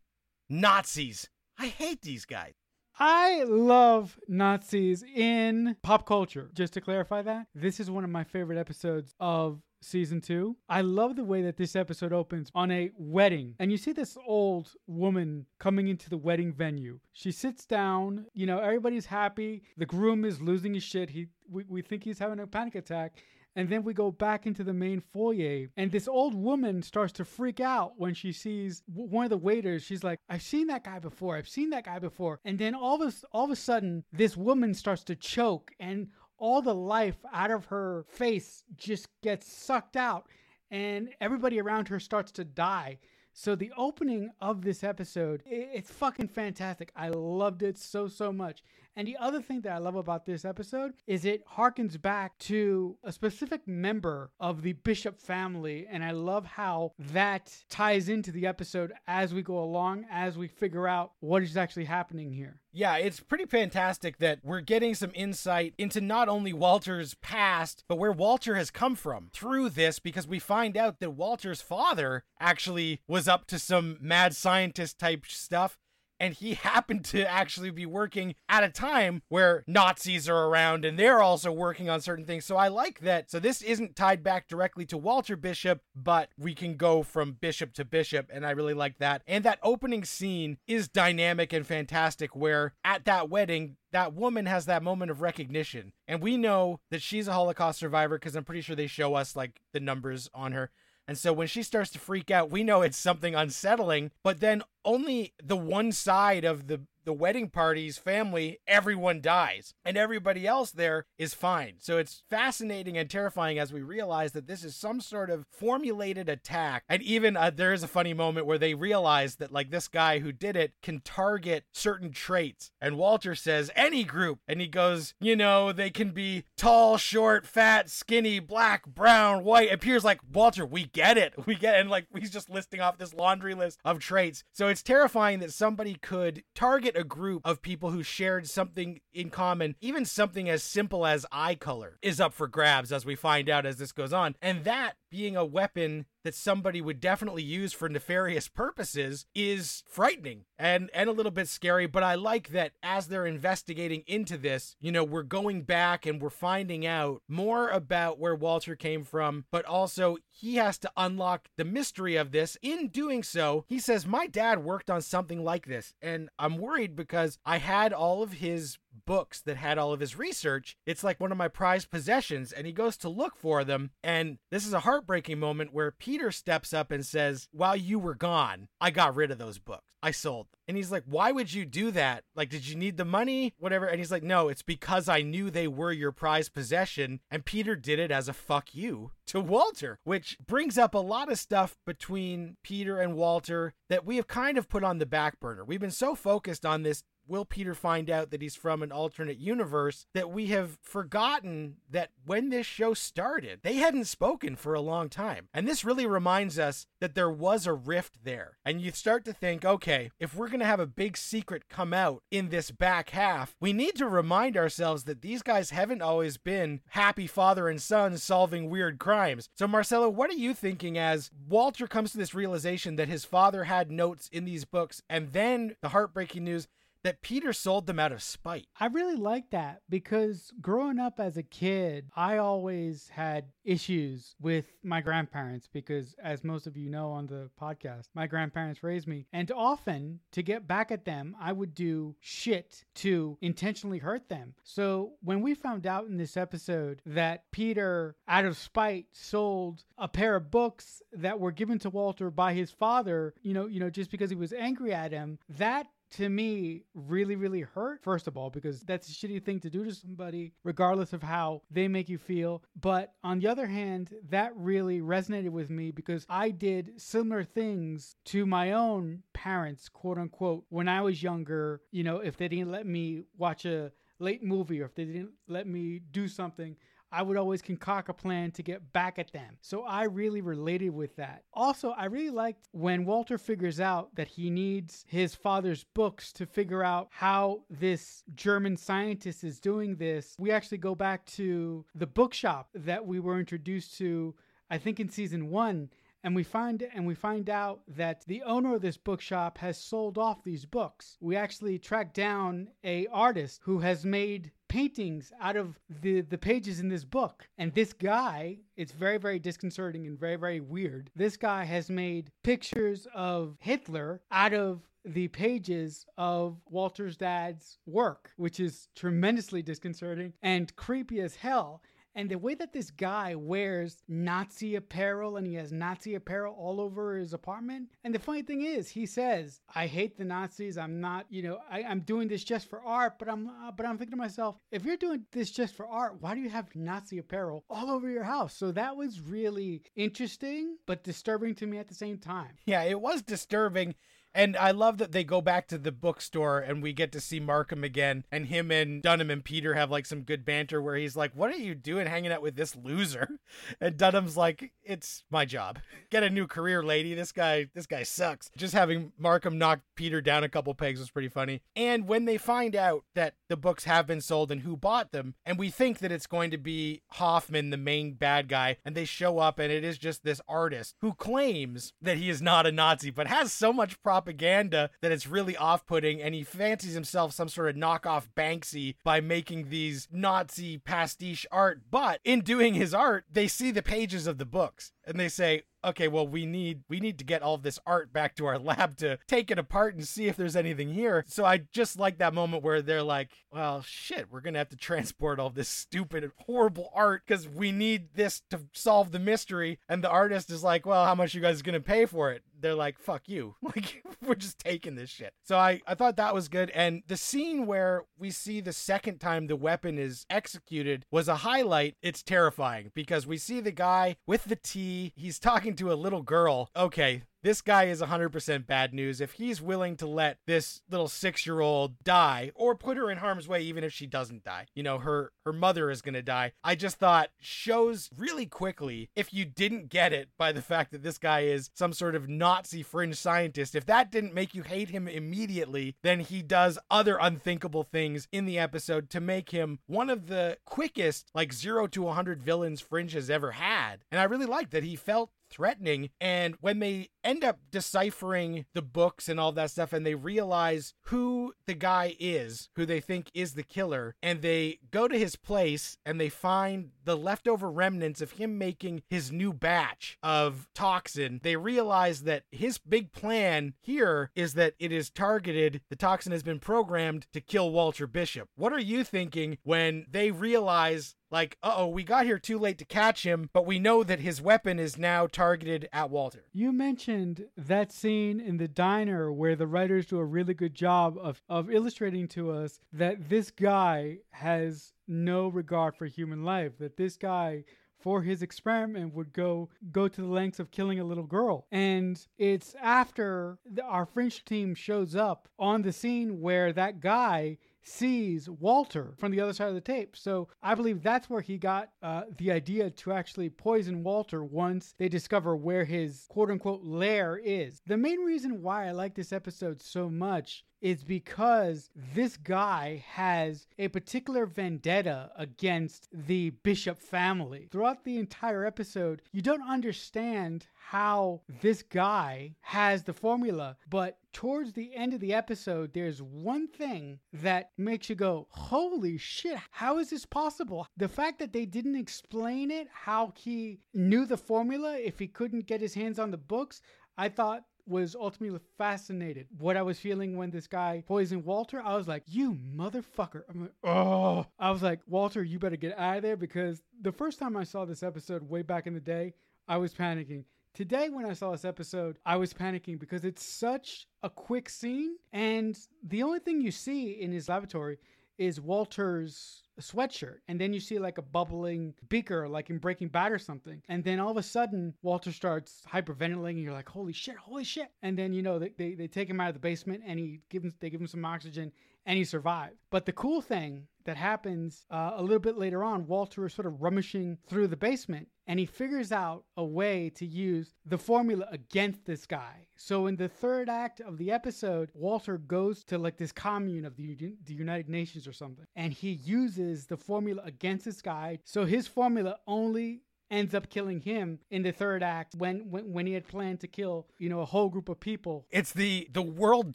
Nazis. 0.48 1.28
I 1.59 1.66
hate 1.66 2.02
these 2.02 2.24
guys. 2.24 2.52
I 2.98 3.45
love 3.45 4.19
Nazis 4.28 5.02
in 5.02 5.77
pop 5.82 6.06
culture. 6.06 6.51
Just 6.55 6.74
to 6.74 6.80
clarify 6.80 7.23
that, 7.23 7.46
this 7.55 7.80
is 7.80 7.91
one 7.91 8.05
of 8.05 8.10
my 8.10 8.24
favorite 8.24 8.59
episodes 8.59 9.15
of 9.18 9.60
season 9.80 10.20
two. 10.20 10.56
I 10.68 10.82
love 10.82 11.16
the 11.16 11.24
way 11.24 11.42
that 11.42 11.56
this 11.56 11.74
episode 11.74 12.12
opens 12.12 12.51
on 12.55 12.70
a 12.70 12.91
wedding. 12.96 13.55
And 13.59 13.73
you 13.73 13.78
see 13.78 13.92
this 13.92 14.16
old 14.27 14.73
woman 14.87 15.46
coming 15.59 15.88
into 15.88 16.09
the 16.09 16.16
wedding 16.16 16.52
venue. 16.52 17.01
She 17.12 17.32
sits 17.32 17.66
down, 17.66 18.27
you 18.34 18.46
know, 18.46 18.59
everybody's 18.59 19.06
happy. 19.06 19.62
The 19.77 19.87
groom 19.87 20.24
is 20.24 20.40
losing 20.40 20.74
his 20.74 20.84
shit. 20.84 21.10
He 21.10 21.27
we, 21.51 21.65
we 21.68 21.82
think 21.82 22.04
he's 22.04 22.18
having 22.18 22.40
a 22.40 22.46
panic 22.46 22.74
attack. 22.74 23.18
And 23.55 23.69
then 23.69 23.84
we 23.84 23.92
go 23.92 24.11
back 24.11 24.47
into 24.47 24.65
the 24.65 24.73
main 24.73 25.01
foyer, 25.01 25.69
and 25.77 25.93
this 25.93 26.09
old 26.09 26.34
woman 26.34 26.82
starts 26.82 27.13
to 27.15 27.24
freak 27.24 27.60
out 27.60 27.93
when 27.99 28.15
she 28.15 28.32
sees 28.32 28.82
one 28.87 29.24
of 29.24 29.30
the 29.30 29.37
waiters. 29.37 29.82
She's 29.82 30.02
like, 30.02 30.21
"I've 30.29 30.43
seen 30.43 30.68
that 30.68 30.85
guy 30.85 30.99
before. 30.99 31.37
I've 31.37 31.49
seen 31.49 31.71
that 31.71 31.85
guy 31.85 31.99
before." 31.99 32.41
And 32.45 32.59
then 32.59 32.74
all 32.74 33.02
of 33.02 33.13
a, 33.13 33.26
all 33.30 33.45
of 33.45 33.51
a 33.51 33.57
sudden, 33.57 34.04
this 34.10 34.37
woman 34.37 34.73
starts 34.73 35.04
to 35.04 35.16
choke, 35.16 35.73
and 35.79 36.09
all 36.38 36.63
the 36.63 36.74
life 36.74 37.18
out 37.32 37.51
of 37.51 37.66
her 37.66 38.04
face 38.09 38.65
just 38.74 39.09
gets 39.23 39.52
sucked 39.52 39.96
out, 39.96 40.29
and 40.71 41.10
everybody 41.21 41.60
around 41.60 41.88
her 41.88 42.01
starts 42.01 42.32
to 42.32 42.45
die. 42.45 42.98
So 43.35 43.55
the 43.55 43.73
opening 43.79 44.30
of 44.41 44.63
this 44.63 44.85
episode, 44.85 45.43
it's 45.47 45.91
fucking 45.91 46.29
fantastic. 46.29 46.93
I 46.95 47.09
loved 47.09 47.63
it 47.63 47.79
so 47.79 48.07
so 48.07 48.33
much. 48.33 48.63
And 48.95 49.09
the 49.09 49.16
other 49.16 49.41
thing 49.41 49.63
that 49.63 49.73
I 49.73 49.79
love 49.79 49.97
about 49.97 50.27
this 50.27 50.45
episode 50.45 50.93
is 51.07 51.25
it 51.25 51.47
harkens 51.47 52.01
back 52.01 52.37
to 52.41 52.99
a 53.03 53.10
specific 53.10 53.66
member 53.66 54.30
of 54.38 54.60
the 54.60 54.75
Bishop 54.75 55.19
family. 55.19 55.87
And 55.91 56.05
I 56.05 56.10
love 56.10 56.45
how 56.45 56.93
that 56.99 57.57
ties 57.71 58.10
into 58.10 58.33
the 58.33 58.47
episode 58.47 58.93
as 59.07 59.33
we 59.33 59.43
go 59.43 59.60
along, 59.60 60.05
as 60.10 60.37
we 60.37 60.47
figure 60.47 60.87
out 60.87 61.13
what 61.21 61.43
is 61.43 61.57
actually 61.57 61.87
happening 61.87 62.33
here. 62.33 62.62
Yeah, 62.74 62.96
it's 62.96 63.20
pretty 63.20 63.45
fantastic 63.45 64.16
that 64.19 64.38
we're 64.42 64.62
getting 64.62 64.94
some 64.94 65.12
insight 65.15 65.75
into 65.76 66.00
not 66.00 66.31
only 66.31 66.54
Walter's 66.54 67.14
past, 67.14 67.84
but 67.87 67.98
where 67.98 68.12
Walter 68.12 68.54
has 68.54 68.70
come 68.70 68.97
from 68.97 69.28
through 69.34 69.69
this 69.69 69.98
because 69.98 70.26
we 70.26 70.38
find 70.38 70.75
out 70.75 70.98
that 71.00 71.10
Walter's 71.10 71.60
father 71.60 72.25
actually 72.41 73.00
was 73.06 73.28
up 73.28 73.47
to 73.48 73.59
some 73.59 73.98
mad 74.00 74.34
scientist 74.34 74.98
type 74.98 75.26
stuff. 75.26 75.78
And 76.22 76.34
he 76.34 76.54
happened 76.54 77.04
to 77.06 77.28
actually 77.28 77.70
be 77.70 77.84
working 77.84 78.37
at 78.48 78.62
a 78.62 78.69
time 78.69 79.22
where 79.28 79.65
Nazis 79.66 80.28
are 80.28 80.47
around 80.47 80.84
and 80.84 80.97
they're 80.97 81.20
also 81.20 81.50
working 81.50 81.91
on 81.91 82.00
certain 82.00 82.25
things. 82.25 82.44
So 82.44 82.56
I 82.56 82.69
like 82.69 83.00
that. 83.00 83.28
So 83.28 83.41
this 83.41 83.60
isn't 83.60 83.97
tied 83.97 84.22
back 84.22 84.47
directly 84.47 84.87
to 84.87 84.97
Walter 84.97 85.34
Bishop, 85.34 85.81
but 85.97 86.28
we 86.38 86.54
can 86.54 86.76
go 86.76 87.03
from 87.03 87.32
bishop 87.32 87.72
to 87.72 87.84
bishop. 87.84 88.31
And 88.32 88.47
I 88.47 88.53
really 88.53 88.72
like 88.72 88.98
that. 88.98 89.22
And 89.26 89.44
that 89.44 89.59
opening 89.64 90.04
scene 90.04 90.58
is 90.69 90.86
dynamic 90.86 91.52
and 91.52 91.66
fantastic, 91.66 92.36
where 92.36 92.74
at 92.84 93.04
that 93.06 93.28
wedding, 93.28 93.76
that 93.91 94.14
woman 94.14 94.47
has 94.47 94.66
that 94.66 94.84
moment 94.84 95.10
of 95.10 95.22
recognition. 95.22 95.92
And 96.06 96.22
we 96.22 96.36
know 96.36 96.78
that 96.92 97.02
she's 97.02 97.26
a 97.26 97.32
Holocaust 97.32 97.80
survivor 97.80 98.16
because 98.16 98.36
I'm 98.36 98.44
pretty 98.44 98.60
sure 98.60 98.76
they 98.76 98.86
show 98.86 99.16
us 99.16 99.34
like 99.34 99.60
the 99.72 99.80
numbers 99.80 100.30
on 100.32 100.52
her. 100.52 100.70
And 101.08 101.18
so 101.18 101.32
when 101.32 101.48
she 101.48 101.62
starts 101.62 101.90
to 101.90 101.98
freak 101.98 102.30
out, 102.30 102.50
we 102.50 102.62
know 102.62 102.82
it's 102.82 102.96
something 102.96 103.34
unsettling, 103.34 104.12
but 104.22 104.40
then 104.40 104.62
only 104.84 105.34
the 105.42 105.56
one 105.56 105.92
side 105.92 106.44
of 106.44 106.68
the 106.68 106.82
the 107.04 107.12
wedding 107.12 107.48
party's 107.48 107.98
family, 107.98 108.58
everyone 108.66 109.20
dies, 109.20 109.74
and 109.84 109.96
everybody 109.96 110.46
else 110.46 110.70
there 110.70 111.06
is 111.18 111.34
fine. 111.34 111.74
So 111.78 111.98
it's 111.98 112.22
fascinating 112.30 112.96
and 112.96 113.08
terrifying 113.08 113.58
as 113.58 113.72
we 113.72 113.82
realize 113.82 114.32
that 114.32 114.46
this 114.46 114.64
is 114.64 114.76
some 114.76 115.00
sort 115.00 115.30
of 115.30 115.46
formulated 115.50 116.28
attack. 116.28 116.84
And 116.88 117.02
even 117.02 117.36
uh, 117.36 117.50
there 117.50 117.72
is 117.72 117.82
a 117.82 117.88
funny 117.88 118.14
moment 118.14 118.46
where 118.46 118.58
they 118.58 118.74
realize 118.74 119.36
that, 119.36 119.52
like, 119.52 119.70
this 119.70 119.88
guy 119.88 120.18
who 120.20 120.32
did 120.32 120.56
it 120.56 120.72
can 120.82 121.00
target 121.00 121.64
certain 121.72 122.12
traits. 122.12 122.70
And 122.80 122.96
Walter 122.96 123.34
says, 123.34 123.70
any 123.74 124.04
group. 124.04 124.41
And 124.46 124.60
he 124.60 124.66
goes, 124.66 125.14
you 125.20 125.36
know, 125.36 125.72
they 125.72 125.91
can 125.91 126.10
be 126.10 126.44
tall, 126.56 126.96
short, 126.96 127.46
fat, 127.46 127.91
skinny, 127.91 128.38
black, 128.38 128.86
brown, 128.86 129.44
white. 129.44 129.68
It 129.68 129.74
appears 129.74 130.04
like, 130.04 130.20
Walter, 130.32 130.64
we 130.64 130.84
get 130.84 131.18
it. 131.18 131.34
We 131.46 131.54
get 131.54 131.74
it. 131.74 131.80
And, 131.80 131.91
like, 131.91 132.06
he's 132.18 132.30
just 132.30 132.50
listing 132.50 132.80
off 132.80 132.98
this 132.98 133.14
laundry 133.14 133.54
list 133.54 133.78
of 133.84 133.98
traits. 133.98 134.44
So 134.52 134.68
it's 134.68 134.82
terrifying 134.82 135.41
that 135.41 135.52
somebody 135.52 135.94
could 135.94 136.42
target 136.54 136.91
a 136.97 137.04
group 137.04 137.42
of 137.44 137.62
people 137.62 137.91
who 137.91 138.03
shared 138.03 138.48
something 138.48 139.00
in 139.12 139.30
common, 139.30 139.76
even 139.80 140.04
something 140.04 140.48
as 140.48 140.62
simple 140.62 141.06
as 141.06 141.26
eye 141.32 141.54
color 141.54 141.98
is 142.03 142.20
up 142.20 142.32
for 142.32 142.47
grabs 142.47 142.92
as 142.92 143.04
we 143.04 143.14
find 143.14 143.48
out 143.48 143.66
as 143.66 143.76
this 143.76 143.92
goes 143.92 144.12
on. 144.12 144.34
And 144.41 144.64
that 144.64 144.94
being 145.12 145.36
a 145.36 145.44
weapon 145.44 146.06
that 146.24 146.34
somebody 146.34 146.80
would 146.80 146.98
definitely 146.98 147.42
use 147.42 147.74
for 147.74 147.86
nefarious 147.86 148.48
purposes 148.48 149.26
is 149.34 149.84
frightening 149.86 150.46
and 150.58 150.90
and 150.94 151.10
a 151.10 151.12
little 151.12 151.30
bit 151.30 151.46
scary 151.46 151.86
but 151.86 152.02
i 152.02 152.14
like 152.14 152.48
that 152.48 152.72
as 152.82 153.08
they're 153.08 153.26
investigating 153.26 154.02
into 154.06 154.38
this 154.38 154.74
you 154.80 154.90
know 154.90 155.04
we're 155.04 155.22
going 155.22 155.60
back 155.60 156.06
and 156.06 156.22
we're 156.22 156.30
finding 156.30 156.86
out 156.86 157.20
more 157.28 157.68
about 157.68 158.18
where 158.18 158.34
walter 158.34 158.74
came 158.74 159.04
from 159.04 159.44
but 159.50 159.66
also 159.66 160.16
he 160.32 160.56
has 160.56 160.78
to 160.78 160.90
unlock 160.96 161.48
the 161.56 161.64
mystery 161.64 162.16
of 162.16 162.32
this. 162.32 162.56
In 162.62 162.88
doing 162.88 163.22
so 163.22 163.64
he 163.68 163.78
says 163.78 164.06
my 164.06 164.26
dad 164.26 164.64
worked 164.64 164.90
on 164.90 165.02
something 165.02 165.44
like 165.44 165.66
this 165.66 165.92
and 166.00 166.30
i'm 166.38 166.56
worried 166.56 166.96
because 166.96 167.38
i 167.44 167.58
had 167.58 167.92
all 167.92 168.22
of 168.22 168.34
his 168.34 168.78
books 169.06 169.41
that 169.42 169.56
had 169.56 169.78
all 169.78 169.92
of 169.92 170.00
his 170.00 170.16
research. 170.16 170.76
It's 170.86 171.04
like 171.04 171.20
one 171.20 171.32
of 171.32 171.38
my 171.38 171.48
prized 171.48 171.91
possessions, 171.91 172.53
and 172.53 172.66
he 172.66 172.72
goes 172.72 172.97
to 172.98 173.08
look 173.08 173.36
for 173.36 173.64
them. 173.64 173.91
And 174.03 174.38
this 174.50 174.66
is 174.66 174.72
a 174.72 174.80
heartbreaking 174.80 175.38
moment 175.38 175.72
where 175.72 175.91
Peter 175.91 176.30
steps 176.30 176.72
up 176.72 176.91
and 176.91 177.04
says, 177.04 177.48
While 177.53 177.76
you 177.76 177.98
were 177.98 178.14
gone, 178.14 178.69
I 178.80 178.91
got 178.91 179.16
rid 179.16 179.30
of 179.30 179.38
those 179.38 179.58
books. 179.58 179.84
I 180.03 180.10
sold 180.10 180.47
them. 180.47 180.58
And 180.69 180.76
he's 180.76 180.91
like, 180.91 181.04
Why 181.06 181.32
would 181.32 181.53
you 181.53 181.64
do 181.64 181.91
that? 181.92 182.25
Like, 182.34 182.48
did 182.48 182.66
you 182.66 182.75
need 182.75 182.97
the 182.97 183.04
money? 183.04 183.54
Whatever. 183.58 183.86
And 183.86 183.98
he's 183.98 184.10
like, 184.10 184.22
No, 184.22 184.48
it's 184.48 184.62
because 184.62 185.09
I 185.09 185.22
knew 185.22 185.50
they 185.50 185.69
were 185.69 185.92
your 185.92 186.12
prized 186.12 186.54
possession. 186.54 187.20
And 187.30 187.44
Peter 187.44 187.76
did 187.76 187.98
it 187.98 188.10
as 188.10 188.28
a 188.28 188.32
fuck 188.32 188.74
you 188.74 189.12
to 189.26 189.41
Walter, 189.41 189.98
which 190.04 190.36
brings 190.44 190.76
up 190.76 190.94
a 190.94 190.98
lot 190.98 191.30
of 191.30 191.38
stuff 191.38 191.76
between 191.86 192.56
Peter 192.62 193.00
and 193.00 193.14
Walter 193.14 193.74
that 193.88 194.04
we 194.04 194.16
have 194.16 194.26
kind 194.26 194.59
of 194.59 194.69
put 194.69 194.84
on 194.84 194.98
the 194.98 195.06
back 195.06 195.38
burner. 195.41 195.64
We've 195.64 195.80
been 195.80 195.91
so 195.91 196.14
focused 196.14 196.66
on 196.66 196.82
this 196.82 197.04
will 197.27 197.44
Peter 197.44 197.75
find 197.75 198.10
out 198.10 198.31
that 198.31 198.43
he's 198.43 198.56
from 198.56 198.83
an 198.83 198.93
alternate 198.93 199.38
universe 199.38 200.06
that 200.15 200.31
we 200.31 200.47
have 200.49 200.78
forgotten 200.83 201.77
that 201.91 202.10
when 202.25 202.50
this 202.50 202.66
show 202.66 202.94
started, 202.94 203.60
they 203.62 203.75
hadn't 203.75 204.05
spoken 204.05 204.56
for 204.56 204.75
a 204.75 204.81
long 204.81 205.09
time. 205.09 205.49
And 205.55 205.66
this 205.66 205.84
really 205.84 206.06
reminds 206.06 206.59
us 206.59 206.87
that 207.00 207.15
there 207.15 207.31
was 207.31 207.66
a 207.66 207.72
rift 207.72 208.25
there. 208.25 208.59
And 208.65 208.81
you 208.81 208.93
start 208.93 209.25
to 209.25 209.33
think, 209.33 209.65
okay, 209.65 210.10
if 210.21 210.34
we're 210.34 210.49
going 210.49 210.60
to 210.60 210.66
have 210.66 210.81
a 210.81 210.87
big 210.87 211.16
secret 211.16 211.69
come 211.69 211.93
out 211.93 212.22
in 212.31 212.49
this 212.49 212.71
back 212.71 213.10
half, 213.10 213.56
we 213.60 213.72
need 213.72 213.97
to 213.97 214.06
remind 214.06 214.56
ourselves 214.56 215.04
that 215.04 215.22
these 215.22 215.43
guys 215.43 215.71
haven't 215.71 216.03
always 216.03 216.37
been 216.37 216.81
happy 216.91 217.27
father 217.27 217.69
and 217.69 217.81
son 217.81 218.16
solving 218.19 218.71
weird 218.71 218.98
crimes. 218.98 219.48
So, 219.54 219.66
Marcelo, 219.66 220.09
what 220.09 220.30
are 220.30 220.34
you 220.34 220.54
thinking 220.54 220.98
as 220.98 221.30
Walter 221.48 221.86
comes 221.86 222.13
to 222.13 222.18
this 222.18 222.34
realization 222.34 222.97
that 222.97 223.09
his 223.09 223.25
father 223.25 223.65
had 223.65 223.91
notes 223.91 224.28
in 224.33 224.45
these 224.45 224.65
books 224.65 225.03
and 225.09 225.33
then 225.33 225.77
the 225.80 225.89
heartbreaking 225.89 226.45
news? 226.45 226.68
That 227.03 227.22
Peter 227.22 227.53
sold 227.53 227.87
them 227.87 227.99
out 227.99 228.13
of 228.13 228.22
spite. 228.22 228.66
I 228.78 228.87
really 228.87 229.16
like 229.16 229.51
that 229.51 229.83
because 229.89 230.53
growing 230.60 230.99
up 230.99 231.19
as 231.19 231.37
a 231.37 231.43
kid, 231.43 232.07
I 232.15 232.39
always 232.39 233.09
had 233.09 233.47
issues 233.65 234.34
with 234.41 234.66
my 234.83 235.01
grandparents 235.01 235.69
because, 235.72 236.15
as 236.22 236.45
most 236.45 236.66
of 236.66 236.77
you 236.77 236.89
know 236.91 237.10
on 237.10 237.27
the 237.27 237.51
podcast, 237.60 238.09
my 238.15 238.27
grandparents 238.27 238.83
raised 238.83 239.07
me. 239.07 239.27
And 239.33 239.51
often, 239.51 240.21
to 240.33 240.43
get 240.43 240.66
back 240.66 240.91
at 240.91 241.04
them, 241.04 241.37
I 241.41 241.53
would 241.53 241.75
do 241.75 242.16
shit 242.21 242.84
to 242.97 243.39
intentionally 243.41 243.99
hurt 243.99 244.28
them. 244.28 244.54
So 244.63 245.13
when 245.22 245.43
we 245.43 245.54
found 245.54 245.87
out 245.87 246.07
in 246.07 246.16
this 246.16 246.37
episode 246.37 247.03
that 247.07 247.51
Peter, 247.51 248.16
out 248.28 248.45
of 248.45 248.57
spite, 248.57 249.07
sold 249.13 249.84
a 249.99 250.09
pair 250.09 250.37
of 250.37 250.51
books 250.51 251.03
that 251.13 251.41
were 251.41 251.53
given 251.53 251.78
to 251.81 251.91
Walter 251.91 252.31
by 252.31 252.54
his 252.54 252.71
father, 252.71 253.34
you 253.43 253.54
know, 253.54 253.66
you 253.66 253.81
know, 253.81 253.91
just 253.91 254.10
because 254.10 254.31
he 254.31 254.37
was 254.37 254.53
angry 254.53 254.93
at 254.93 255.13
him, 255.13 255.39
that 255.49 255.87
to 256.12 256.29
me 256.29 256.85
really, 256.94 257.37
really 257.37 257.62
hurt, 257.62 258.03
first 258.03 258.26
of 258.26 258.37
all, 258.37 258.50
because 258.50 258.81
that's 258.81 259.09
a 259.09 259.12
shitty 259.12 259.43
thing 259.44 259.61
to 259.61 259.70
do 259.70 259.85
to 259.85 259.94
somebody, 259.94 260.53
regardless 260.64 261.12
of 261.12 261.23
how 261.23 261.62
they 261.70 261.88
make 261.88 262.09
you 262.09 262.19
feel. 262.19 262.62
But 262.81 263.12
on 263.25 263.38
the 263.41 263.49
other 263.49 263.67
hand, 263.67 264.14
that 264.29 264.53
really 264.56 265.00
resonated 265.00 265.50
with 265.50 265.70
me 265.70 265.91
because 265.91 266.26
I 266.29 266.50
did 266.50 267.00
similar 267.00 267.44
things 267.44 268.17
to 268.26 268.47
my 268.47 268.73
own 268.73 269.23
parents, 269.32 269.88
quote 269.88 270.19
unquote, 270.19 270.64
when 270.69 270.88
I 270.88 271.00
was 271.00 271.23
younger. 271.23 271.81
You 271.91 272.05
know, 272.05 272.19
if 272.19 272.37
they 272.37 272.49
didn't 272.49 272.70
let 272.70 272.87
me 272.87 273.23
watch 273.37 273.65
a 273.65 273.93
late 274.19 274.43
movie 274.43 274.81
or 274.81 274.87
if 274.87 274.94
they 274.94 275.05
didn't 275.05 275.32
let 275.49 275.67
me 275.67 276.00
do 276.11 276.29
something, 276.29 276.76
I 277.12 277.23
would 277.23 277.37
always 277.37 277.61
concoct 277.61 278.09
a 278.09 278.14
plan 278.14 278.50
to 278.53 278.62
get 278.62 278.93
back 278.93 279.19
at 279.19 279.32
them. 279.32 279.59
So 279.61 279.82
I 279.82 280.05
really 280.05 280.41
related 280.41 280.91
with 280.91 281.14
that. 281.17 281.44
Also, 281.53 281.91
I 281.91 282.06
really 282.06 282.31
liked 282.31 282.69
when 282.73 283.05
Walter 283.05 283.37
figures 283.37 283.81
out 283.81 284.14
that 284.17 284.29
he 284.29 284.49
needs 284.49 285.05
his 285.06 285.35
father's 285.35 285.85
books 285.85 286.32
to 286.32 286.47
figure 286.47 286.82
out 286.82 287.09
how 287.11 287.64
this 287.69 288.25
German 288.35 288.76
scientist 288.76 289.44
is 289.44 289.61
doing 289.61 289.97
this. 289.97 290.35
We 290.38 290.50
actually 290.50 290.79
go 290.79 290.94
back 290.94 291.26
to 291.26 291.85
the 291.94 292.06
bookshop 292.06 292.70
that 292.75 293.06
we 293.06 293.20
were 293.20 293.38
introduced 293.38 293.99
to, 293.99 294.35
I 294.70 294.79
think 294.79 294.99
in 294.99 295.11
season 295.11 295.50
one, 295.50 295.91
and 296.25 296.37
we 296.37 296.44
find 296.44 296.82
and 296.94 297.06
we 297.06 297.15
find 297.15 297.50
out 297.50 297.81
that 297.88 298.25
the 298.26 298.43
owner 298.43 298.76
of 298.76 298.82
this 298.82 298.97
bookshop 298.97 299.58
has 299.58 299.76
sold 299.76 300.19
off 300.19 300.44
these 300.44 300.65
books. 300.65 301.17
We 301.20 301.37
actually 301.37 301.79
track 301.79 302.15
down 302.15 302.69
a 302.85 303.06
artist 303.08 303.61
who 303.65 303.81
has 303.81 304.05
made 304.05 304.53
paintings 304.73 305.33
out 305.39 305.57
of 305.57 305.79
the 306.01 306.23
the 306.23 306.39
pages 306.39 306.81
in 306.81 306.89
this 306.89 307.05
book. 307.05 307.47
And 307.59 307.75
this 307.75 307.93
guy, 307.93 308.59
it's 308.75 308.93
very 308.93 309.19
very 309.19 309.39
disconcerting 309.39 310.07
and 310.07 310.19
very 310.19 310.37
very 310.37 310.61
weird. 310.61 311.11
This 311.15 311.37
guy 311.37 311.65
has 311.65 311.91
made 311.91 312.31
pictures 312.43 313.07
of 313.15 313.57
Hitler 313.61 314.23
out 314.31 314.55
of 314.55 314.81
the 315.05 315.29
pages 315.29 316.07
of 316.17 316.57
Walter's 316.71 317.17
dad's 317.17 317.79
work, 317.87 318.31
which 318.37 318.61
is 318.61 318.89
tremendously 318.95 319.61
disconcerting 319.61 320.33
and 320.43 320.75
creepy 320.77 321.21
as 321.21 321.37
hell. 321.37 321.83
And 322.14 322.31
the 322.31 322.38
way 322.38 322.55
that 322.55 322.73
this 322.73 322.91
guy 322.91 323.35
wears 323.35 324.03
Nazi 324.09 324.75
apparel 324.75 325.37
and 325.37 325.47
he 325.47 325.55
has 325.55 325.73
Nazi 325.73 326.14
apparel 326.14 326.55
all 326.55 326.81
over 326.81 327.17
his 327.17 327.32
apartment. 327.32 327.88
And 328.05 328.14
the 328.14 328.19
funny 328.19 328.43
thing 328.43 328.62
is, 328.62 328.88
he 328.88 329.06
says, 329.06 329.61
"I 329.75 329.87
hate 329.87 330.17
the 330.17 330.25
Nazis. 330.25 330.76
I'm 330.76 331.00
not, 331.00 331.26
you 331.31 331.43
know, 331.43 331.59
I, 331.70 331.81
am 331.81 332.00
doing 332.00 332.29
this 332.29 332.44
just 332.44 332.69
for 332.69 332.82
art." 332.82 333.19
But 333.19 333.29
I'm, 333.29 333.49
uh, 333.49 333.73
but 333.73 333.87
I'm 333.87 333.97
thinking 333.97 334.12
to 334.12 334.17
myself, 334.17 334.59
if 334.70 334.85
you're 334.85 334.97
doing 334.97 335.25
this 335.32 335.50
just 335.50 335.75
for 335.75 335.87
art, 335.87 336.20
why 336.20 336.35
do 336.35 336.41
you 336.41 336.50
have 336.50 336.75
Nazi 336.75 337.19
apparel 337.19 337.64
all 337.70 337.91
over 337.91 338.09
your 338.09 338.25
house? 338.25 338.55
So 338.55 338.73
that 338.73 338.97
was 338.97 339.20
really 339.20 339.82
interesting, 339.97 340.76
but 340.87 341.05
disturbing 341.05 341.55
to 341.56 341.67
me 341.67 341.79
at 341.79 341.88
the 341.88 341.94
same 341.94 342.19
time. 342.19 342.56
Yeah, 342.67 342.82
it 342.82 343.00
was 343.00 343.23
disturbing. 343.23 343.94
And 344.34 344.56
I 344.56 344.70
love 344.70 344.99
that 344.99 345.12
they 345.12 345.25
go 345.25 345.40
back 345.40 345.69
to 345.69 345.79
the 345.79 345.93
bookstore 345.93 346.61
and 346.61 346.82
we 346.82 346.93
get 346.93 347.12
to 347.12 347.20
see 347.20 347.40
Markham 347.40 347.84
again. 347.84 348.25
And 348.32 348.46
him 348.46 348.70
and 348.70 349.02
Dunham 349.02 349.31
and 349.31 349.44
Peter 349.44 349.75
have 349.75 349.90
like 349.90 350.06
some 350.06 350.23
good 350.23 350.44
banter 350.44 350.81
where 350.81 350.96
he's 350.96 351.17
like, 351.17 351.32
What 351.34 351.52
are 351.52 351.58
you 351.58 351.75
doing 351.75 352.06
hanging 352.06 352.32
out 352.32 352.43
with 352.43 352.56
this 352.56 352.76
loser? 352.76 353.29
And 353.81 353.96
Dunham's 353.96 354.37
like, 354.37 354.73
It's 354.82 355.25
my 355.31 355.44
job. 355.44 355.79
Get 356.11 356.23
a 356.23 356.31
new 356.31 356.46
career, 356.46 356.82
lady. 356.82 357.14
This 357.14 357.32
guy, 357.32 357.69
this 357.75 357.87
guy 357.87 358.02
sucks. 358.02 358.50
Just 358.56 358.75
having 358.75 359.12
Markham 359.19 359.58
knock 359.58 359.81
Peter 359.96 360.20
down 360.20 360.44
a 360.44 360.49
couple 360.49 360.75
pegs 360.75 361.00
was 361.00 361.11
pretty 361.11 361.29
funny. 361.29 361.62
And 361.76 362.08
when 362.08 362.25
they 362.25 362.38
find 362.38 362.75
out 362.75 363.05
that 363.14 363.34
the 363.49 363.56
books 363.56 363.84
have 363.84 364.06
been 364.06 364.20
sold 364.20 364.50
and 364.50 364.62
who 364.62 364.76
bought 364.76 365.12
them, 365.12 365.34
and 365.44 365.58
we 365.58 365.70
think 365.70 365.99
that 365.99 366.12
it's 366.12 366.26
going 366.26 366.50
to 366.50 366.58
be 366.58 367.02
Hoffman, 367.12 367.70
the 367.70 367.76
main 367.76 368.14
bad 368.14 368.49
guy, 368.49 368.76
and 368.84 368.94
they 368.94 369.05
show 369.05 369.38
up 369.38 369.58
and 369.58 369.73
it 369.73 369.84
is 369.84 369.99
just 369.99 370.25
this 370.25 370.40
artist 370.49 370.96
who 371.00 371.14
claims 371.14 371.93
that 372.00 372.17
he 372.17 372.31
is 372.31 372.43
not 372.43 372.67
a 372.67 372.73
Nazi, 372.73 373.11
but 373.11 373.26
has 373.26 373.52
so 373.52 373.73
much 373.73 374.02
propaganda 374.23 374.91
that 375.01 375.13
it's 375.13 375.27
really 375.27 375.57
off 375.57 375.87
putting. 375.87 376.23
And 376.23 376.35
he 376.35 376.45
fancies 376.45 376.95
himself 376.95 377.33
some 377.33 377.49
sort 377.49 377.71
of 377.71 377.77
knockoff 377.77 378.29
Banksy 378.37 378.95
by 379.05 379.21
making 379.21 379.69
these 379.69 380.09
Nazi 380.13 380.79
pastiche 380.79 381.47
art. 381.51 381.83
But 381.91 382.21
in 382.25 382.41
doing 382.41 382.75
his 382.75 382.95
art, 382.95 383.25
they 383.31 383.49
see 383.49 383.71
the 383.71 383.83
pages 383.83 384.27
of 384.27 384.39
the 384.39 384.45
books 384.45 384.93
and 385.05 385.19
they 385.19 385.29
say, 385.29 385.63
okay, 385.85 386.09
well, 386.09 386.27
we 386.27 386.47
need 386.47 386.83
we 386.89 387.01
need 387.01 387.19
to 387.19 387.25
get 387.25 387.43
all 387.43 387.59
this 387.59 387.79
art 387.87 388.13
back 388.13 388.37
to 388.37 388.47
our 388.47 388.59
lab 388.59 388.97
to 388.99 389.19
take 389.27 389.51
it 389.51 389.59
apart 389.59 389.95
and 389.95 390.07
see 390.07 390.27
if 390.27 390.37
there's 390.37 390.57
anything 390.57 390.93
here. 390.93 391.25
So 391.29 391.45
I 391.45 391.63
just 391.73 391.99
like 391.99 392.19
that 392.19 392.35
moment 392.35 392.63
where 392.63 392.83
they're 392.83 393.03
like, 393.03 393.31
well, 393.51 393.83
shit, 393.83 394.29
we're 394.31 394.41
gonna 394.41 394.59
have 394.59 394.69
to 394.71 394.77
transport 394.77 395.41
all 395.41 395.51
this 395.51 395.69
stupid, 395.69 396.31
horrible 396.47 396.91
art 396.95 397.23
because 397.27 397.49
we 397.49 397.73
need 397.73 398.15
this 398.15 398.43
to 398.51 398.61
solve 398.73 399.13
the 399.13 399.19
mystery. 399.19 399.79
And 399.89 400.03
the 400.03 400.11
artist 400.11 400.51
is 400.51 400.63
like, 400.63 400.87
well, 400.87 401.05
how 401.05 401.15
much 401.15 401.35
you 401.35 401.41
guys 401.41 401.63
gonna 401.63 401.81
pay 401.81 402.07
for 402.07 402.31
it? 402.31 402.43
They're 402.62 402.75
like, 402.75 402.99
fuck 402.99 403.29
you. 403.29 403.56
Like, 403.75 404.05
we're 404.26 404.35
just 404.35 404.59
taking 404.59 404.97
this 404.97 405.09
shit. 405.09 405.32
So 405.44 405.56
I, 405.56 405.81
I 405.87 405.94
thought 405.94 406.17
that 406.17 406.35
was 406.35 406.49
good. 406.49 406.69
And 406.70 407.03
the 407.09 407.17
scene 407.17 407.67
where 407.67 408.05
we 408.19 408.31
see 408.31 408.61
the 408.61 408.73
second 408.73 409.19
time 409.19 409.47
the 409.47 409.56
weapon 409.56 409.99
is 409.99 410.26
executed 410.29 411.06
was 411.11 411.26
a 411.26 411.37
highlight. 411.37 411.97
It's 412.03 412.23
terrifying 412.23 412.91
because 412.94 413.26
we 413.26 413.38
see 413.38 413.61
the 413.61 413.73
guy 413.73 414.17
with 414.26 414.44
the 414.44 414.56
T. 414.56 415.12
He's 415.17 415.38
talking 415.38 415.75
to 415.76 415.91
a 415.91 415.94
little 415.94 416.23
girl. 416.23 416.69
Okay, 416.76 417.23
this 417.43 417.61
guy 417.61 417.85
is 417.85 418.00
100% 418.00 418.67
bad 418.67 418.94
news. 418.94 419.21
If 419.21 419.33
he's 419.33 419.61
willing 419.61 419.97
to 419.97 420.06
let 420.06 420.39
this 420.47 420.81
little 420.91 421.09
six 421.09 421.47
year 421.47 421.61
old 421.61 422.03
die 422.03 422.53
or 422.55 422.75
put 422.75 422.97
her 422.97 423.11
in 423.11 423.19
harm's 423.19 423.49
way, 423.49 423.62
even 423.62 423.85
if 423.85 423.93
she 423.93 424.06
doesn't 424.06 424.44
die, 424.44 424.67
you 424.75 424.83
know, 424.83 424.99
her, 424.99 425.33
her 425.44 425.53
mother 425.53 425.91
is 425.91 426.03
going 426.03 426.15
to 426.15 426.23
die. 426.23 426.53
I 426.62 426.75
just 426.75 426.99
thought 426.99 427.31
shows 427.41 428.09
really 428.17 428.47
quickly 428.47 429.11
if 429.17 429.35
you 429.35 429.44
didn't 429.44 429.89
get 429.89 430.12
it 430.12 430.29
by 430.39 430.53
the 430.53 430.62
fact 430.62 430.93
that 430.93 431.03
this 431.03 431.19
guy 431.19 431.41
is 431.41 431.71
some 431.75 431.93
sort 431.93 432.15
of 432.15 432.29
Nazi 432.29 432.83
fringe 432.83 433.17
scientist, 433.17 433.75
if 433.75 433.87
that 433.87 434.11
didn't 434.11 434.35
make 434.35 434.55
you 434.55 434.62
hate 434.62 434.91
him 434.91 435.09
immediately, 435.09 435.97
then 436.03 436.21
he 436.21 436.43
does 436.43 436.79
other 436.91 437.19
unthinkable 437.21 437.83
things 437.83 438.29
in 438.33 438.47
the 438.47 438.59
episode 438.59 439.11
to 439.11 439.21
make 439.21 439.50
him 439.50 439.81
one 439.87 440.11
of 440.11 440.29
the 440.29 440.59
quickest, 440.65 441.31
like 441.35 441.53
zero 441.53 441.87
to 441.89 442.03
100 442.03 442.43
villains 442.43 442.81
Fringe 442.81 443.12
has 443.12 443.31
ever 443.31 443.53
had. 443.53 444.05
And 444.11 444.21
I 444.21 444.25
really 444.25 444.47
liked 444.47 444.71
that 444.73 444.85
he 444.85 444.97
felt 444.97 445.31
threatening. 445.53 446.11
And 446.21 446.57
when 446.61 446.79
they 446.79 447.11
end 447.23 447.45
up 447.45 447.59
deciphering 447.71 448.67
the 448.75 448.83
books 448.83 449.29
and 449.29 449.39
all 449.39 449.53
that 449.53 449.71
stuff, 449.71 449.93
and 449.93 450.05
they 450.05 450.15
realize 450.15 450.95
who 451.07 451.53
the 451.67 451.75
guy 451.75 452.17
is, 452.19 452.71
who 452.77 452.87
they 452.87 453.01
think 453.01 453.31
is 453.35 453.55
the 453.55 453.63
killer, 453.63 454.15
and 454.23 454.43
they 454.43 454.79
go 454.91 455.07
to 455.09 455.19
his 455.19 455.37
place 455.37 455.99
and 456.05 456.21
they 456.21 456.29
find 456.29 456.91
the 457.05 457.17
leftover 457.17 457.71
remnants 457.71 458.21
of 458.21 458.33
him 458.33 458.59
making 458.59 459.03
his 459.09 459.33
new 459.33 459.53
batch 459.53 460.19
of 460.23 460.69
toxin, 460.75 461.41
they 461.43 461.57
realize 461.57 462.23
that 462.23 462.45
his 462.51 462.79
big 462.79 463.13
plan 463.13 463.75
here 463.81 464.31
is 464.35 464.55
that 464.55 464.75
it 464.79 464.93
is 464.93 465.11
targeted, 465.11 465.81
the 465.89 465.97
toxin 465.97 466.33
has 466.33 466.43
been 466.43 466.61
programmed 466.61 467.27
to 467.33 467.41
kill 467.41 467.71
Walter 467.71 468.07
Bishop. 468.07 468.49
What 468.57 468.73
are 468.73 468.81
you 468.81 469.05
thinking 469.05 469.59
when 469.63 470.07
they 470.11 470.31
realize 470.31 471.15
like, 471.33 471.57
uh 471.63 471.75
oh, 471.79 471.89
we 471.89 472.05
got 472.05 472.27
here 472.27 472.39
too 472.39 472.59
late 472.59 472.77
to 472.79 472.85
catch 472.85 473.25
him, 473.25 473.49
but 473.55 473.67
we 473.67 473.79
know 473.79 474.05
that 474.05 474.21
his 474.21 474.43
weapon 474.43 474.79
is 474.79 474.99
now 474.99 475.27
targeted 475.27 475.89
at 475.91 476.11
Walter. 476.11 476.44
You 476.53 476.73
mentioned 476.73 477.47
that 477.56 477.91
scene 477.91 478.39
in 478.39 478.59
the 478.59 478.69
diner 478.69 479.32
where 479.32 479.56
the 479.56 479.67
writers 479.67 480.06
do 480.06 480.19
a 480.19 480.25
really 480.25 480.53
good 480.53 480.75
job 480.75 481.17
of, 481.19 481.43
of 481.49 481.71
illustrating 481.71 482.29
to 482.29 482.53
us 482.53 482.81
that 482.93 483.31
this 483.31 483.51
guy 483.51 484.19
has 484.32 484.93
no 485.13 485.49
regard 485.49 485.95
for 485.97 486.07
human 486.07 486.45
life, 486.45 486.79
that 486.79 486.97
this 486.97 487.17
guy 487.17 487.65
for 488.01 488.23
his 488.23 488.43
experiment 488.43 489.15
would 489.15 489.33
go 489.33 489.69
go 489.93 490.09
to 490.09 490.21
the 490.21 490.27
lengths 490.27 490.59
of 490.59 490.71
killing 490.71 490.99
a 490.99 491.05
little 491.05 491.27
girl. 491.27 491.67
And 491.71 492.21
it's 492.37 492.75
after 492.83 493.59
the, 493.65 493.85
our 493.85 494.07
Fringe 494.07 494.45
team 494.45 494.75
shows 494.75 495.15
up 495.15 495.49
on 495.59 495.83
the 495.83 495.93
scene 495.93 496.41
where 496.41 496.73
that 496.73 497.01
guy 497.01 497.59
sees 497.82 498.48
Walter 498.48 499.15
from 499.19 499.32
the 499.32 499.41
other 499.41 499.53
side 499.53 499.69
of 499.69 499.74
the 499.74 499.81
tape. 499.81 500.17
So 500.17 500.48
I 500.62 500.74
believe 500.74 501.03
that's 501.03 501.29
where 501.29 501.41
he 501.41 501.58
got 501.58 501.91
uh, 502.03 502.22
the 502.39 502.53
idea 502.53 502.91
to 502.91 503.12
actually 503.12 503.51
poison 503.51 504.03
Walter 504.03 504.44
once 504.44 504.94
they 504.98 505.08
discover 505.08 505.56
where 505.56 505.84
his 505.84 506.27
quote 506.29 506.51
unquote 506.51 506.84
lair 506.84 507.41
is. 507.43 507.81
The 507.86 507.96
main 507.96 508.20
reason 508.20 508.62
why 508.62 508.89
I 508.89 508.93
like 508.93 509.15
this 509.15 509.32
episode 509.32 509.81
so 509.81 510.08
much 510.08 510.65
is 510.82 511.05
because 511.05 511.91
this 512.12 512.36
guy 512.36 513.04
has 513.08 513.68
a 513.78 513.86
particular 513.88 514.46
vendetta 514.46 515.30
against 515.36 516.08
the 516.12 516.50
Bishop 516.50 516.98
family. 516.98 517.68
Throughout 517.70 518.04
the 518.04 518.18
entire 518.18 518.66
episode, 518.66 519.22
you 519.30 519.40
don't 519.42 519.62
understand 519.62 520.66
how 520.88 521.40
this 521.60 521.82
guy 521.82 522.54
has 522.60 523.02
the 523.02 523.12
formula, 523.12 523.76
but 523.88 524.18
towards 524.32 524.72
the 524.72 524.94
end 524.94 525.14
of 525.14 525.20
the 525.20 525.32
episode, 525.32 525.92
there's 525.92 526.20
one 526.20 526.68
thing 526.68 527.18
that 527.32 527.70
makes 527.78 528.10
you 528.10 528.14
go, 528.14 528.46
Holy 528.50 529.16
shit, 529.16 529.58
how 529.70 529.98
is 529.98 530.10
this 530.10 530.26
possible? 530.26 530.86
The 530.96 531.08
fact 531.08 531.38
that 531.38 531.52
they 531.52 531.64
didn't 531.64 531.96
explain 531.96 532.70
it, 532.70 532.88
how 532.92 533.32
he 533.36 533.80
knew 533.94 534.26
the 534.26 534.36
formula 534.36 534.98
if 534.98 535.18
he 535.18 535.28
couldn't 535.28 535.66
get 535.66 535.80
his 535.80 535.94
hands 535.94 536.18
on 536.18 536.30
the 536.30 536.36
books, 536.36 536.82
I 537.16 537.28
thought 537.28 537.64
was 537.86 538.14
ultimately 538.14 538.60
fascinated. 538.78 539.46
What 539.58 539.76
I 539.76 539.82
was 539.82 539.98
feeling 539.98 540.36
when 540.36 540.50
this 540.50 540.66
guy 540.66 541.02
poisoned 541.06 541.44
Walter, 541.44 541.82
I 541.82 541.96
was 541.96 542.06
like, 542.06 542.22
you 542.26 542.54
motherfucker. 542.76 543.42
I'm 543.48 543.62
like, 543.62 543.72
oh. 543.84 544.46
I 544.58 544.70
was 544.70 544.82
like, 544.82 545.00
Walter, 545.06 545.42
you 545.42 545.58
better 545.58 545.76
get 545.76 545.98
out 545.98 546.18
of 546.18 546.22
there 546.22 546.36
because 546.36 546.82
the 547.00 547.12
first 547.12 547.38
time 547.38 547.56
I 547.56 547.64
saw 547.64 547.84
this 547.84 548.02
episode 548.02 548.48
way 548.48 548.62
back 548.62 548.86
in 548.86 548.94
the 548.94 549.00
day, 549.00 549.34
I 549.66 549.78
was 549.78 549.94
panicking 549.94 550.44
Today, 550.74 551.10
when 551.10 551.26
I 551.26 551.34
saw 551.34 551.50
this 551.52 551.66
episode, 551.66 552.16
I 552.24 552.36
was 552.36 552.54
panicking 552.54 552.98
because 552.98 553.26
it's 553.26 553.44
such 553.44 554.06
a 554.22 554.30
quick 554.30 554.70
scene, 554.70 555.16
and 555.30 555.78
the 556.02 556.22
only 556.22 556.38
thing 556.38 556.62
you 556.62 556.70
see 556.70 557.20
in 557.20 557.30
his 557.30 557.50
laboratory 557.50 557.98
is 558.38 558.58
Walter's 558.58 559.64
sweatshirt. 559.78 560.38
And 560.48 560.58
then 560.58 560.72
you 560.72 560.80
see 560.80 560.98
like 560.98 561.18
a 561.18 561.22
bubbling 561.22 561.92
beaker, 562.08 562.48
like 562.48 562.70
in 562.70 562.78
Breaking 562.78 563.08
Bad 563.08 563.32
or 563.32 563.38
something. 563.38 563.82
And 563.90 564.02
then 564.02 564.18
all 564.18 564.30
of 564.30 564.38
a 564.38 564.42
sudden, 564.42 564.94
Walter 565.02 565.30
starts 565.30 565.82
hyperventilating, 565.92 566.50
and 566.50 566.62
you're 566.62 566.72
like, 566.72 566.88
holy 566.88 567.12
shit, 567.12 567.36
holy 567.36 567.64
shit. 567.64 567.90
And 568.02 568.18
then, 568.18 568.32
you 568.32 568.40
know, 568.40 568.58
they, 568.58 568.72
they, 568.78 568.94
they 568.94 569.08
take 569.08 569.28
him 569.28 569.42
out 569.42 569.48
of 569.48 569.54
the 569.54 569.60
basement 569.60 570.02
and 570.06 570.18
he 570.18 570.40
give 570.48 570.64
him, 570.64 570.72
they 570.80 570.88
give 570.88 571.02
him 571.02 571.06
some 571.06 571.24
oxygen 571.26 571.70
and 572.06 572.18
he 572.18 572.25
survived. 572.25 572.76
But 572.90 573.06
the 573.06 573.12
cool 573.12 573.40
thing 573.40 573.87
that 574.04 574.16
happens 574.16 574.85
uh, 574.90 575.12
a 575.16 575.23
little 575.23 575.38
bit 575.38 575.56
later 575.56 575.85
on, 575.85 576.06
Walter 576.06 576.47
is 576.47 576.54
sort 576.54 576.66
of 576.66 576.82
rummaging 576.82 577.38
through 577.47 577.68
the 577.68 577.76
basement 577.76 578.28
and 578.47 578.59
he 578.59 578.66
figures 578.66 579.12
out 579.12 579.44
a 579.56 579.64
way 579.64 580.11
to 580.11 580.26
use 580.26 580.75
the 580.85 580.99
formula 580.99 581.47
against 581.52 582.04
this 582.04 582.26
guy. 582.26 582.66
So 582.76 583.06
in 583.06 583.16
the 583.16 583.28
third 583.28 583.68
act 583.68 584.00
of 584.00 584.18
the 584.18 584.32
episode, 584.32 584.90
Walter 584.94 585.38
goes 585.38 585.85
to 585.85 585.99
like 585.99 586.16
this 586.16 586.32
commune 586.32 586.85
of 586.85 586.97
the, 586.97 587.14
the 587.44 587.54
United 587.54 587.88
Nations 587.88 588.26
or 588.26 588.32
something, 588.32 588.64
and 588.75 588.92
he 588.92 589.12
uses 589.12 589.87
the 589.87 589.97
formula 589.97 590.42
against 590.44 590.85
this 590.85 591.00
guy. 591.00 591.38
So 591.44 591.64
his 591.64 591.87
formula 591.87 592.38
only 592.47 593.02
ends 593.32 593.54
up 593.54 593.68
killing 593.68 594.00
him 594.00 594.38
in 594.50 594.62
the 594.62 594.70
third 594.70 595.02
act 595.02 595.34
when, 595.34 595.70
when 595.70 595.92
when 595.92 596.06
he 596.06 596.12
had 596.12 596.28
planned 596.28 596.60
to 596.60 596.68
kill 596.68 597.06
you 597.18 597.28
know 597.28 597.40
a 597.40 597.46
whole 597.46 597.68
group 597.68 597.88
of 597.88 597.98
people 597.98 598.46
it's 598.50 598.72
the 598.72 599.08
the 599.12 599.22
world 599.22 599.74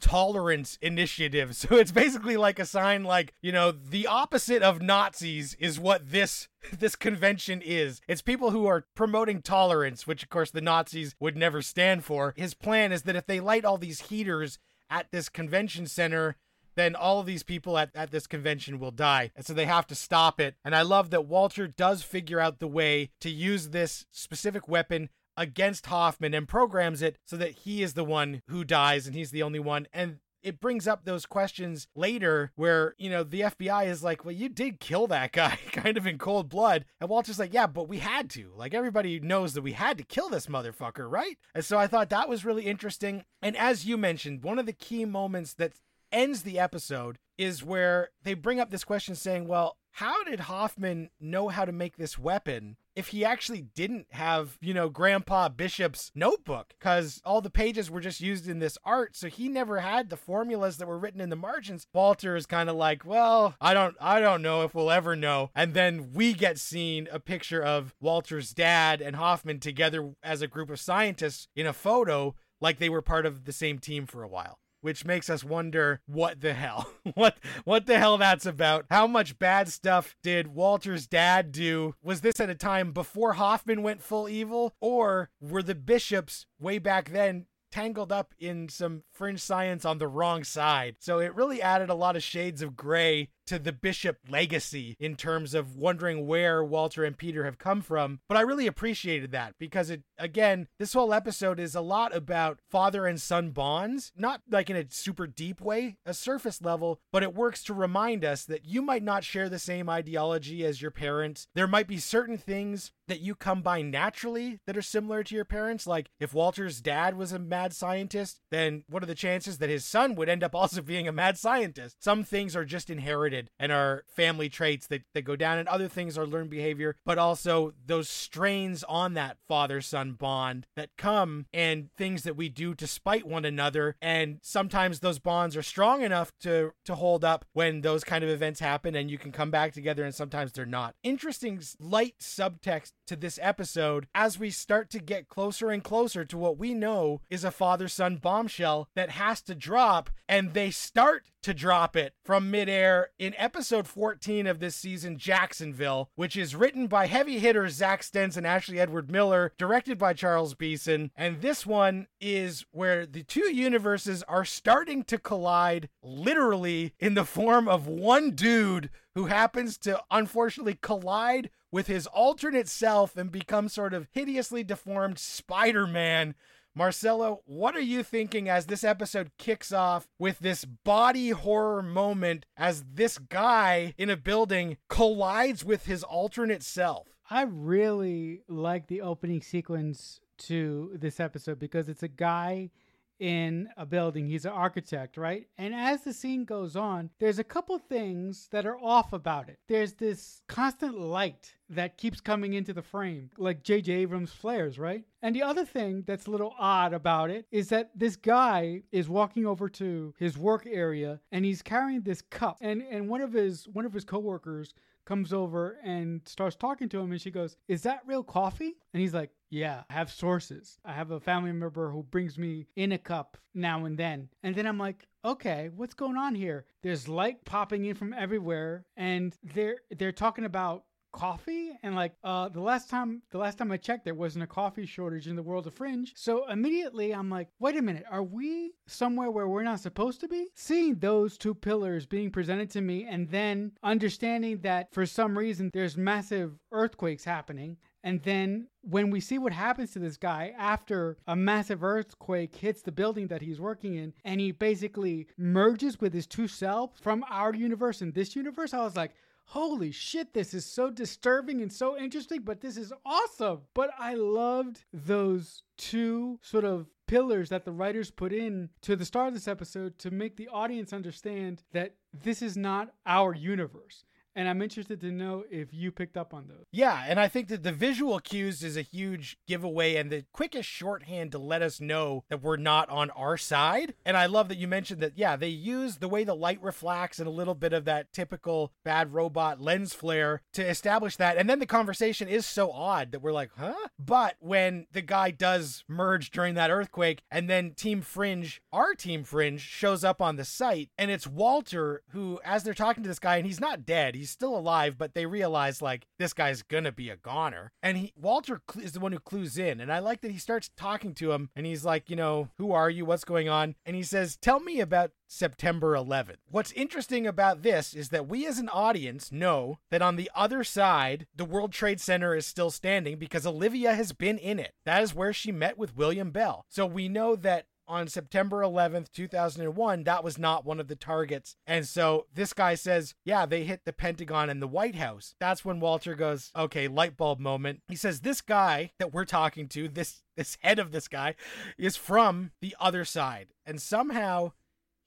tolerance 0.00 0.78
initiative 0.80 1.56
so 1.56 1.76
it's 1.76 1.92
basically 1.92 2.36
like 2.36 2.58
a 2.58 2.64
sign 2.64 3.04
like 3.04 3.34
you 3.42 3.52
know 3.52 3.70
the 3.72 4.06
opposite 4.06 4.62
of 4.62 4.80
nazis 4.80 5.54
is 5.58 5.78
what 5.78 6.10
this 6.10 6.48
this 6.78 6.96
convention 6.96 7.62
is. 7.64 8.00
It's 8.08 8.22
people 8.22 8.50
who 8.50 8.66
are 8.66 8.84
promoting 8.94 9.42
tolerance, 9.42 10.06
which 10.06 10.22
of 10.22 10.30
course 10.30 10.50
the 10.50 10.60
Nazis 10.60 11.14
would 11.20 11.36
never 11.36 11.62
stand 11.62 12.04
for. 12.04 12.34
His 12.36 12.54
plan 12.54 12.92
is 12.92 13.02
that 13.02 13.16
if 13.16 13.26
they 13.26 13.40
light 13.40 13.64
all 13.64 13.78
these 13.78 14.02
heaters 14.02 14.58
at 14.90 15.10
this 15.10 15.28
convention 15.28 15.86
center, 15.86 16.36
then 16.78 16.94
all 16.94 17.20
of 17.20 17.26
these 17.26 17.42
people 17.42 17.76
at, 17.78 17.90
at 17.94 18.10
this 18.10 18.26
convention 18.26 18.78
will 18.78 18.90
die. 18.90 19.30
And 19.34 19.44
so 19.44 19.52
they 19.52 19.66
have 19.66 19.86
to 19.88 19.94
stop 19.94 20.40
it. 20.40 20.54
And 20.64 20.74
I 20.74 20.82
love 20.82 21.10
that 21.10 21.26
Walter 21.26 21.66
does 21.66 22.02
figure 22.02 22.40
out 22.40 22.58
the 22.58 22.68
way 22.68 23.10
to 23.20 23.30
use 23.30 23.70
this 23.70 24.06
specific 24.10 24.68
weapon 24.68 25.08
against 25.36 25.86
Hoffman 25.86 26.34
and 26.34 26.48
programs 26.48 27.00
it 27.00 27.18
so 27.24 27.36
that 27.36 27.50
he 27.50 27.82
is 27.82 27.94
the 27.94 28.04
one 28.04 28.42
who 28.48 28.64
dies 28.64 29.06
and 29.06 29.14
he's 29.14 29.30
the 29.30 29.42
only 29.42 29.60
one. 29.60 29.86
And 29.92 30.18
it 30.42 30.60
brings 30.60 30.86
up 30.86 31.04
those 31.04 31.26
questions 31.26 31.88
later 31.94 32.52
where, 32.54 32.94
you 32.98 33.10
know, 33.10 33.22
the 33.22 33.42
FBI 33.42 33.86
is 33.86 34.02
like, 34.02 34.24
well, 34.24 34.34
you 34.34 34.48
did 34.48 34.80
kill 34.80 35.06
that 35.08 35.32
guy 35.32 35.58
kind 35.72 35.96
of 35.96 36.06
in 36.06 36.18
cold 36.18 36.48
blood. 36.48 36.84
And 37.00 37.08
Walter's 37.08 37.38
like, 37.38 37.52
yeah, 37.52 37.66
but 37.66 37.88
we 37.88 37.98
had 37.98 38.30
to. 38.30 38.52
Like, 38.56 38.74
everybody 38.74 39.20
knows 39.20 39.54
that 39.54 39.62
we 39.62 39.72
had 39.72 39.98
to 39.98 40.04
kill 40.04 40.28
this 40.28 40.46
motherfucker, 40.46 41.10
right? 41.10 41.36
And 41.54 41.64
so 41.64 41.78
I 41.78 41.86
thought 41.86 42.10
that 42.10 42.28
was 42.28 42.44
really 42.44 42.64
interesting. 42.64 43.24
And 43.42 43.56
as 43.56 43.86
you 43.86 43.96
mentioned, 43.96 44.42
one 44.42 44.58
of 44.58 44.66
the 44.66 44.72
key 44.72 45.04
moments 45.04 45.54
that 45.54 45.72
ends 46.12 46.42
the 46.42 46.58
episode 46.58 47.18
is 47.36 47.64
where 47.64 48.10
they 48.22 48.34
bring 48.34 48.60
up 48.60 48.70
this 48.70 48.84
question 48.84 49.14
saying, 49.14 49.46
well, 49.46 49.76
how 49.92 50.22
did 50.24 50.40
Hoffman 50.40 51.10
know 51.20 51.48
how 51.48 51.64
to 51.64 51.72
make 51.72 51.96
this 51.96 52.16
weapon 52.18 52.76
if 52.94 53.08
he 53.08 53.24
actually 53.24 53.62
didn't 53.62 54.06
have, 54.10 54.56
you 54.60 54.72
know, 54.72 54.88
Grandpa 54.88 55.48
Bishop's 55.48 56.12
notebook? 56.14 56.74
Because 56.78 57.20
all 57.24 57.40
the 57.40 57.50
pages 57.50 57.90
were 57.90 58.00
just 58.00 58.20
used 58.20 58.48
in 58.48 58.58
this 58.60 58.78
art, 58.84 59.16
so 59.16 59.28
he 59.28 59.48
never 59.48 59.80
had 59.80 60.08
the 60.08 60.16
formulas 60.16 60.76
that 60.76 60.86
were 60.86 60.98
written 60.98 61.20
in 61.20 61.30
the 61.30 61.36
margins. 61.36 61.86
Walter 61.92 62.36
is 62.36 62.46
kind 62.46 62.68
of 62.68 62.76
like, 62.76 63.04
well, 63.04 63.54
I 63.60 63.74
don't, 63.74 63.96
I 64.00 64.20
don't 64.20 64.42
know 64.42 64.62
if 64.62 64.72
we'll 64.74 64.90
ever 64.90 65.16
know. 65.16 65.50
And 65.54 65.74
then 65.74 66.12
we 66.12 66.32
get 66.32 66.58
seen 66.58 67.08
a 67.10 67.18
picture 67.18 67.62
of 67.62 67.94
Walter's 68.00 68.52
dad 68.52 69.00
and 69.00 69.16
Hoffman 69.16 69.58
together 69.58 70.12
as 70.22 70.42
a 70.42 70.48
group 70.48 70.70
of 70.70 70.78
scientists 70.80 71.48
in 71.56 71.66
a 71.66 71.72
photo, 71.72 72.36
like 72.60 72.78
they 72.78 72.88
were 72.88 73.02
part 73.02 73.26
of 73.26 73.46
the 73.46 73.52
same 73.52 73.78
team 73.78 74.06
for 74.06 74.22
a 74.22 74.28
while 74.28 74.58
which 74.80 75.04
makes 75.04 75.28
us 75.28 75.44
wonder 75.44 76.00
what 76.06 76.40
the 76.40 76.54
hell? 76.54 76.90
What 77.14 77.38
what 77.64 77.86
the 77.86 77.98
hell 77.98 78.18
that's 78.18 78.44
about? 78.46 78.84
How 78.90 79.06
much 79.06 79.38
bad 79.38 79.68
stuff 79.68 80.14
did 80.22 80.48
walter's 80.48 81.06
dad 81.06 81.52
do? 81.52 81.94
Was 82.02 82.20
this 82.20 82.38
at 82.38 82.50
a 82.50 82.54
time 82.54 82.92
before 82.92 83.32
hoffman 83.32 83.82
went 83.82 84.02
full 84.02 84.28
evil? 84.28 84.74
Or 84.80 85.30
were 85.40 85.62
the 85.62 85.74
bishops 85.74 86.46
way 86.60 86.78
back 86.78 87.10
then 87.10 87.46
tangled 87.70 88.12
up 88.12 88.34
in 88.38 88.68
some 88.68 89.02
fringe 89.18 89.40
science 89.40 89.84
on 89.84 89.98
the 89.98 90.06
wrong 90.06 90.44
side 90.44 90.96
so 91.00 91.18
it 91.18 91.34
really 91.34 91.60
added 91.60 91.90
a 91.90 91.94
lot 91.94 92.16
of 92.16 92.22
shades 92.22 92.62
of 92.62 92.76
gray 92.76 93.28
to 93.48 93.58
the 93.58 93.72
Bishop 93.72 94.18
legacy 94.28 94.94
in 95.00 95.16
terms 95.16 95.54
of 95.54 95.74
wondering 95.74 96.26
where 96.26 96.62
Walter 96.62 97.02
and 97.02 97.16
Peter 97.16 97.46
have 97.46 97.56
come 97.56 97.80
from. 97.80 98.20
But 98.28 98.36
I 98.36 98.42
really 98.42 98.66
appreciated 98.66 99.32
that 99.32 99.54
because 99.58 99.88
it, 99.88 100.02
again, 100.18 100.68
this 100.78 100.92
whole 100.92 101.14
episode 101.14 101.58
is 101.58 101.74
a 101.74 101.80
lot 101.80 102.14
about 102.14 102.60
father 102.70 103.06
and 103.06 103.18
son 103.18 103.50
bonds, 103.50 104.12
not 104.14 104.42
like 104.50 104.68
in 104.68 104.76
a 104.76 104.84
super 104.90 105.26
deep 105.26 105.62
way, 105.62 105.96
a 106.04 106.12
surface 106.12 106.60
level, 106.60 107.00
but 107.10 107.22
it 107.22 107.34
works 107.34 107.62
to 107.64 107.72
remind 107.72 108.22
us 108.22 108.44
that 108.44 108.66
you 108.66 108.82
might 108.82 109.02
not 109.02 109.24
share 109.24 109.48
the 109.48 109.58
same 109.58 109.88
ideology 109.88 110.62
as 110.66 110.82
your 110.82 110.90
parents. 110.90 111.48
There 111.54 111.66
might 111.66 111.88
be 111.88 111.96
certain 111.96 112.36
things 112.36 112.92
that 113.06 113.20
you 113.20 113.34
come 113.34 113.62
by 113.62 113.80
naturally 113.80 114.60
that 114.66 114.76
are 114.76 114.82
similar 114.82 115.24
to 115.24 115.34
your 115.34 115.46
parents. 115.46 115.86
Like 115.86 116.10
if 116.20 116.34
Walter's 116.34 116.82
dad 116.82 117.16
was 117.16 117.32
a 117.32 117.38
mad 117.38 117.72
scientist, 117.72 118.40
then 118.50 118.84
what 118.90 119.02
are 119.02 119.06
the 119.08 119.14
chances 119.14 119.58
that 119.58 119.70
his 119.70 119.84
son 119.84 120.14
would 120.14 120.28
end 120.28 120.44
up 120.44 120.54
also 120.54 120.80
being 120.88 121.08
a 121.08 121.12
mad 121.12 121.36
scientist? 121.36 121.96
Some 122.02 122.22
things 122.22 122.54
are 122.54 122.64
just 122.64 122.90
inherited 122.90 123.50
and 123.58 123.72
are 123.72 124.04
family 124.06 124.48
traits 124.48 124.86
that, 124.86 125.02
that 125.14 125.22
go 125.22 125.34
down, 125.34 125.58
and 125.58 125.66
other 125.68 125.88
things 125.88 126.16
are 126.16 126.26
learned 126.26 126.50
behavior, 126.50 126.94
but 127.04 127.18
also 127.18 127.72
those 127.84 128.08
strains 128.08 128.84
on 128.84 129.14
that 129.14 129.38
father 129.48 129.80
son 129.80 130.12
bond 130.12 130.66
that 130.76 130.90
come 130.96 131.46
and 131.52 131.88
things 131.96 132.22
that 132.22 132.36
we 132.36 132.48
do 132.48 132.74
to 132.74 132.86
spite 132.86 133.26
one 133.26 133.44
another. 133.44 133.96
And 134.00 134.38
sometimes 134.42 135.00
those 135.00 135.18
bonds 135.18 135.56
are 135.56 135.62
strong 135.62 136.02
enough 136.02 136.30
to, 136.42 136.72
to 136.84 136.94
hold 136.94 137.24
up 137.24 137.44
when 137.52 137.80
those 137.80 138.04
kind 138.04 138.22
of 138.22 138.30
events 138.30 138.60
happen 138.60 138.94
and 138.94 139.10
you 139.10 139.18
can 139.18 139.32
come 139.32 139.50
back 139.50 139.72
together, 139.72 140.04
and 140.04 140.14
sometimes 140.14 140.52
they're 140.52 140.66
not. 140.66 140.94
Interesting 141.02 141.60
light 141.80 142.14
subtext 142.20 142.92
to 143.06 143.16
this 143.16 143.38
episode 143.42 144.06
as 144.14 144.38
we 144.38 144.50
start 144.50 144.90
to 144.90 144.98
get 144.98 145.28
closer 145.28 145.70
and 145.70 145.82
closer 145.82 146.24
to 146.24 146.36
what 146.36 146.58
we 146.58 146.74
know 146.74 147.20
is 147.30 147.44
a 147.44 147.50
father 147.50 147.88
son 147.88 148.16
bombshell 148.16 148.88
that 148.98 149.10
has 149.10 149.40
to 149.42 149.54
drop, 149.54 150.10
and 150.28 150.54
they 150.54 150.70
start 150.70 151.30
to 151.42 151.54
drop 151.54 151.96
it 151.96 152.14
from 152.24 152.50
midair 152.50 153.10
in 153.18 153.32
episode 153.36 153.86
14 153.86 154.46
of 154.46 154.58
this 154.58 154.74
season, 154.74 155.16
Jacksonville, 155.16 156.10
which 156.16 156.36
is 156.36 156.56
written 156.56 156.88
by 156.88 157.06
heavy 157.06 157.38
hitters 157.38 157.74
Zack 157.74 158.02
Stentz 158.02 158.36
and 158.36 158.46
Ashley 158.46 158.80
Edward 158.80 159.10
Miller, 159.10 159.52
directed 159.56 159.98
by 159.98 160.12
Charles 160.14 160.54
Beeson. 160.54 161.12
And 161.14 161.40
this 161.40 161.64
one 161.64 162.08
is 162.20 162.66
where 162.72 163.06
the 163.06 163.22
two 163.22 163.54
universes 163.54 164.24
are 164.24 164.44
starting 164.44 165.04
to 165.04 165.18
collide, 165.18 165.88
literally 166.02 166.94
in 166.98 167.14
the 167.14 167.24
form 167.24 167.68
of 167.68 167.86
one 167.86 168.32
dude 168.32 168.90
who 169.14 169.26
happens 169.26 169.78
to 169.78 170.00
unfortunately 170.10 170.78
collide 170.80 171.50
with 171.70 171.86
his 171.86 172.06
alternate 172.08 172.68
self 172.68 173.16
and 173.16 173.30
become 173.30 173.68
sort 173.68 173.94
of 173.94 174.08
hideously 174.12 174.64
deformed 174.64 175.18
Spider 175.18 175.86
Man. 175.86 176.34
Marcelo, 176.74 177.40
what 177.44 177.74
are 177.74 177.80
you 177.80 178.02
thinking 178.02 178.48
as 178.48 178.66
this 178.66 178.84
episode 178.84 179.30
kicks 179.36 179.72
off 179.72 180.06
with 180.18 180.38
this 180.38 180.64
body 180.64 181.30
horror 181.30 181.82
moment 181.82 182.46
as 182.56 182.84
this 182.94 183.18
guy 183.18 183.94
in 183.98 184.10
a 184.10 184.16
building 184.16 184.76
collides 184.88 185.64
with 185.64 185.86
his 185.86 186.04
alternate 186.04 186.62
self? 186.62 187.08
I 187.30 187.42
really 187.42 188.42
like 188.48 188.86
the 188.86 189.00
opening 189.00 189.42
sequence 189.42 190.20
to 190.38 190.92
this 190.94 191.18
episode 191.20 191.58
because 191.58 191.88
it's 191.88 192.02
a 192.02 192.08
guy 192.08 192.70
in 193.18 193.68
a 193.76 193.84
building. 193.86 194.26
He's 194.26 194.44
an 194.44 194.52
architect, 194.52 195.16
right? 195.16 195.46
And 195.58 195.74
as 195.74 196.02
the 196.02 196.12
scene 196.12 196.44
goes 196.44 196.76
on, 196.76 197.10
there's 197.18 197.38
a 197.38 197.44
couple 197.44 197.78
things 197.78 198.48
that 198.50 198.66
are 198.66 198.78
off 198.78 199.12
about 199.12 199.48
it. 199.48 199.58
There's 199.68 199.94
this 199.94 200.42
constant 200.48 200.98
light 200.98 201.54
that 201.70 201.98
keeps 201.98 202.20
coming 202.20 202.54
into 202.54 202.72
the 202.72 202.82
frame, 202.82 203.30
like 203.36 203.62
J.J. 203.62 203.92
Abrams' 203.92 204.32
flares, 204.32 204.78
right? 204.78 205.04
And 205.22 205.34
the 205.34 205.42
other 205.42 205.64
thing 205.64 206.04
that's 206.06 206.26
a 206.26 206.30
little 206.30 206.54
odd 206.58 206.94
about 206.94 207.30
it 207.30 207.46
is 207.50 207.68
that 207.68 207.90
this 207.94 208.16
guy 208.16 208.82
is 208.92 209.08
walking 209.08 209.46
over 209.46 209.68
to 209.70 210.14
his 210.18 210.38
work 210.38 210.66
area 210.66 211.20
and 211.32 211.44
he's 211.44 211.60
carrying 211.60 212.02
this 212.02 212.22
cup. 212.22 212.58
And 212.60 212.82
and 212.82 213.08
one 213.08 213.20
of 213.20 213.32
his 213.32 213.68
one 213.68 213.84
of 213.84 213.92
his 213.92 214.04
coworkers 214.04 214.74
comes 215.08 215.32
over 215.32 215.78
and 215.82 216.20
starts 216.26 216.54
talking 216.54 216.86
to 216.90 217.00
him 217.00 217.10
and 217.12 217.20
she 217.20 217.30
goes, 217.30 217.56
Is 217.66 217.82
that 217.82 218.02
real 218.06 218.22
coffee? 218.22 218.76
And 218.92 219.00
he's 219.00 219.14
like, 219.14 219.30
Yeah, 219.48 219.82
I 219.88 219.94
have 219.94 220.12
sources. 220.12 220.78
I 220.84 220.92
have 220.92 221.10
a 221.10 221.18
family 221.18 221.50
member 221.52 221.90
who 221.90 222.02
brings 222.02 222.36
me 222.36 222.66
in 222.76 222.92
a 222.92 222.98
cup 222.98 223.38
now 223.54 223.86
and 223.86 223.98
then. 223.98 224.28
And 224.42 224.54
then 224.54 224.66
I'm 224.66 224.78
like, 224.78 225.06
okay, 225.24 225.70
what's 225.74 225.94
going 225.94 226.16
on 226.16 226.34
here? 226.34 226.66
There's 226.82 227.08
light 227.08 227.44
popping 227.44 227.86
in 227.86 227.94
from 227.94 228.12
everywhere, 228.12 228.86
and 228.96 229.36
they're 229.42 229.78
they're 229.96 230.12
talking 230.12 230.44
about 230.44 230.84
coffee 231.18 231.72
and 231.82 231.94
like 231.94 232.12
uh 232.22 232.48
the 232.48 232.60
last 232.60 232.88
time 232.88 233.22
the 233.30 233.38
last 233.38 233.58
time 233.58 233.72
i 233.72 233.76
checked 233.76 234.04
there 234.04 234.14
wasn't 234.14 234.42
a 234.42 234.46
coffee 234.46 234.86
shortage 234.86 235.26
in 235.26 235.36
the 235.36 235.42
world 235.42 235.66
of 235.66 235.74
fringe. 235.74 236.12
So 236.16 236.48
immediately 236.48 237.12
i'm 237.12 237.30
like 237.30 237.48
wait 237.58 237.76
a 237.76 237.82
minute 237.82 238.04
are 238.10 238.22
we 238.22 238.72
somewhere 238.86 239.30
where 239.30 239.48
we're 239.48 239.62
not 239.62 239.80
supposed 239.80 240.20
to 240.20 240.28
be? 240.28 240.48
Seeing 240.54 240.96
those 240.96 241.36
two 241.36 241.54
pillars 241.54 242.06
being 242.06 242.30
presented 242.30 242.70
to 242.70 242.80
me 242.80 243.04
and 243.04 243.28
then 243.28 243.72
understanding 243.82 244.60
that 244.60 244.92
for 244.92 245.06
some 245.06 245.36
reason 245.36 245.70
there's 245.72 245.96
massive 245.96 246.52
earthquakes 246.72 247.24
happening 247.24 247.76
and 248.04 248.22
then 248.22 248.68
when 248.82 249.10
we 249.10 249.20
see 249.20 249.38
what 249.38 249.52
happens 249.52 249.92
to 249.92 249.98
this 249.98 250.16
guy 250.16 250.54
after 250.56 251.18
a 251.26 251.36
massive 251.36 251.82
earthquake 251.82 252.54
hits 252.54 252.80
the 252.80 252.92
building 252.92 253.26
that 253.26 253.42
he's 253.42 253.60
working 253.60 253.96
in, 253.96 254.14
and 254.24 254.40
he 254.40 254.52
basically 254.52 255.26
merges 255.36 256.00
with 256.00 256.14
his 256.14 256.26
two 256.26 256.48
selves 256.48 256.98
from 257.00 257.24
our 257.28 257.54
universe 257.54 258.00
and 258.00 258.14
this 258.14 258.34
universe, 258.36 258.72
I 258.72 258.78
was 258.78 258.96
like, 258.96 259.12
holy 259.48 259.90
shit, 259.90 260.34
this 260.34 260.52
is 260.52 260.66
so 260.66 260.90
disturbing 260.90 261.62
and 261.62 261.72
so 261.72 261.96
interesting, 261.96 262.42
but 262.42 262.60
this 262.60 262.76
is 262.76 262.92
awesome. 263.04 263.60
But 263.72 263.90
I 263.98 264.14
loved 264.14 264.84
those 264.92 265.62
two 265.78 266.38
sort 266.42 266.64
of 266.64 266.86
pillars 267.06 267.48
that 267.48 267.64
the 267.64 267.72
writers 267.72 268.10
put 268.10 268.30
in 268.30 268.68
to 268.82 268.94
the 268.94 269.06
start 269.06 269.28
of 269.28 269.34
this 269.34 269.48
episode 269.48 269.98
to 270.00 270.10
make 270.10 270.36
the 270.36 270.48
audience 270.48 270.92
understand 270.92 271.62
that 271.72 271.94
this 272.12 272.42
is 272.42 272.58
not 272.58 272.92
our 273.06 273.34
universe. 273.34 274.04
And 274.36 274.48
I'm 274.48 274.62
interested 274.62 275.00
to 275.00 275.10
know 275.10 275.44
if 275.50 275.68
you 275.72 275.90
picked 275.90 276.16
up 276.16 276.32
on 276.32 276.46
those. 276.46 276.64
Yeah, 276.70 277.04
and 277.06 277.18
I 277.18 277.26
think 277.28 277.48
that 277.48 277.62
the 277.64 277.72
visual 277.72 278.20
cues 278.20 278.62
is 278.62 278.76
a 278.76 278.82
huge 278.82 279.36
giveaway 279.48 279.96
and 279.96 280.10
the 280.10 280.24
quickest 280.32 280.68
shorthand 280.68 281.32
to 281.32 281.38
let 281.38 281.60
us 281.60 281.80
know 281.80 282.24
that 282.30 282.42
we're 282.42 282.56
not 282.56 282.88
on 282.88 283.10
our 283.10 283.36
side. 283.36 283.94
And 284.04 284.16
I 284.16 284.26
love 284.26 284.48
that 284.48 284.58
you 284.58 284.68
mentioned 284.68 285.00
that, 285.00 285.18
yeah, 285.18 285.34
they 285.34 285.48
use 285.48 285.96
the 285.96 286.08
way 286.08 286.22
the 286.22 286.36
light 286.36 286.62
reflects 286.62 287.18
and 287.18 287.26
a 287.26 287.32
little 287.32 287.54
bit 287.54 287.72
of 287.72 287.84
that 287.86 288.12
typical 288.12 288.72
bad 288.84 289.12
robot 289.12 289.60
lens 289.60 289.92
flare 289.92 290.42
to 290.52 290.64
establish 290.64 291.16
that. 291.16 291.36
And 291.36 291.50
then 291.50 291.58
the 291.58 291.66
conversation 291.66 292.28
is 292.28 292.46
so 292.46 292.70
odd 292.70 293.12
that 293.12 293.22
we're 293.22 293.32
like, 293.32 293.50
huh? 293.58 293.88
But 293.98 294.36
when 294.38 294.86
the 294.92 295.02
guy 295.02 295.32
does 295.32 295.82
merge 295.88 296.30
during 296.30 296.54
that 296.54 296.70
earthquake 296.70 297.22
and 297.30 297.50
then 297.50 297.72
Team 297.72 298.02
Fringe, 298.02 298.60
our 298.72 298.94
Team 298.94 299.24
Fringe, 299.24 299.60
shows 299.60 300.04
up 300.04 300.22
on 300.22 300.36
the 300.36 300.44
site 300.44 300.90
and 300.96 301.10
it's 301.10 301.26
Walter 301.26 302.02
who, 302.10 302.38
as 302.44 302.62
they're 302.62 302.74
talking 302.74 303.02
to 303.02 303.08
this 303.08 303.18
guy, 303.18 303.36
and 303.36 303.46
he's 303.46 303.60
not 303.60 303.84
dead, 303.84 304.14
he's 304.14 304.27
still 304.30 304.56
alive, 304.56 304.96
but 304.98 305.14
they 305.14 305.26
realize 305.26 305.82
like 305.82 306.06
this 306.18 306.32
guy's 306.32 306.62
gonna 306.62 306.92
be 306.92 307.10
a 307.10 307.16
goner. 307.16 307.72
And 307.82 307.96
he 307.96 308.12
Walter 308.16 308.60
is 308.80 308.92
the 308.92 309.00
one 309.00 309.12
who 309.12 309.18
clues 309.18 309.58
in, 309.58 309.80
and 309.80 309.92
I 309.92 309.98
like 309.98 310.20
that 310.22 310.30
he 310.30 310.38
starts 310.38 310.70
talking 310.76 311.14
to 311.14 311.32
him, 311.32 311.50
and 311.54 311.66
he's 311.66 311.84
like, 311.84 312.10
you 312.10 312.16
know, 312.16 312.48
who 312.58 312.72
are 312.72 312.90
you? 312.90 313.04
What's 313.04 313.24
going 313.24 313.48
on? 313.48 313.74
And 313.84 313.96
he 313.96 314.02
says, 314.02 314.36
tell 314.36 314.60
me 314.60 314.80
about 314.80 315.12
September 315.28 315.92
11th. 315.92 316.38
What's 316.50 316.72
interesting 316.72 317.26
about 317.26 317.62
this 317.62 317.94
is 317.94 318.08
that 318.08 318.28
we 318.28 318.46
as 318.46 318.58
an 318.58 318.68
audience 318.70 319.30
know 319.30 319.78
that 319.90 320.02
on 320.02 320.16
the 320.16 320.30
other 320.34 320.64
side, 320.64 321.26
the 321.36 321.44
World 321.44 321.72
Trade 321.72 322.00
Center 322.00 322.34
is 322.34 322.46
still 322.46 322.70
standing 322.70 323.18
because 323.18 323.46
Olivia 323.46 323.94
has 323.94 324.12
been 324.12 324.38
in 324.38 324.58
it. 324.58 324.72
That 324.84 325.02
is 325.02 325.14
where 325.14 325.32
she 325.32 325.52
met 325.52 325.78
with 325.78 325.96
William 325.96 326.30
Bell. 326.30 326.64
So 326.68 326.86
we 326.86 327.08
know 327.08 327.36
that 327.36 327.66
on 327.88 328.08
September 328.08 328.60
11th, 328.60 329.10
2001, 329.12 330.04
that 330.04 330.22
was 330.22 330.38
not 330.38 330.64
one 330.64 330.78
of 330.78 330.88
the 330.88 330.96
targets. 330.96 331.56
And 331.66 331.86
so 331.86 332.26
this 332.32 332.52
guy 332.52 332.74
says, 332.74 333.14
Yeah, 333.24 333.46
they 333.46 333.64
hit 333.64 333.84
the 333.84 333.92
Pentagon 333.92 334.50
and 334.50 334.60
the 334.62 334.68
White 334.68 334.94
House. 334.96 335.34
That's 335.40 335.64
when 335.64 335.80
Walter 335.80 336.14
goes, 336.14 336.52
Okay, 336.56 336.88
light 336.88 337.16
bulb 337.16 337.40
moment. 337.40 337.80
He 337.88 337.96
says, 337.96 338.20
This 338.20 338.40
guy 338.40 338.92
that 338.98 339.12
we're 339.12 339.24
talking 339.24 339.68
to, 339.68 339.88
this, 339.88 340.22
this 340.36 340.58
head 340.62 340.78
of 340.78 340.92
this 340.92 341.08
guy, 341.08 341.34
is 341.78 341.96
from 341.96 342.52
the 342.60 342.76
other 342.78 343.04
side. 343.04 343.48
And 343.66 343.80
somehow 343.80 344.52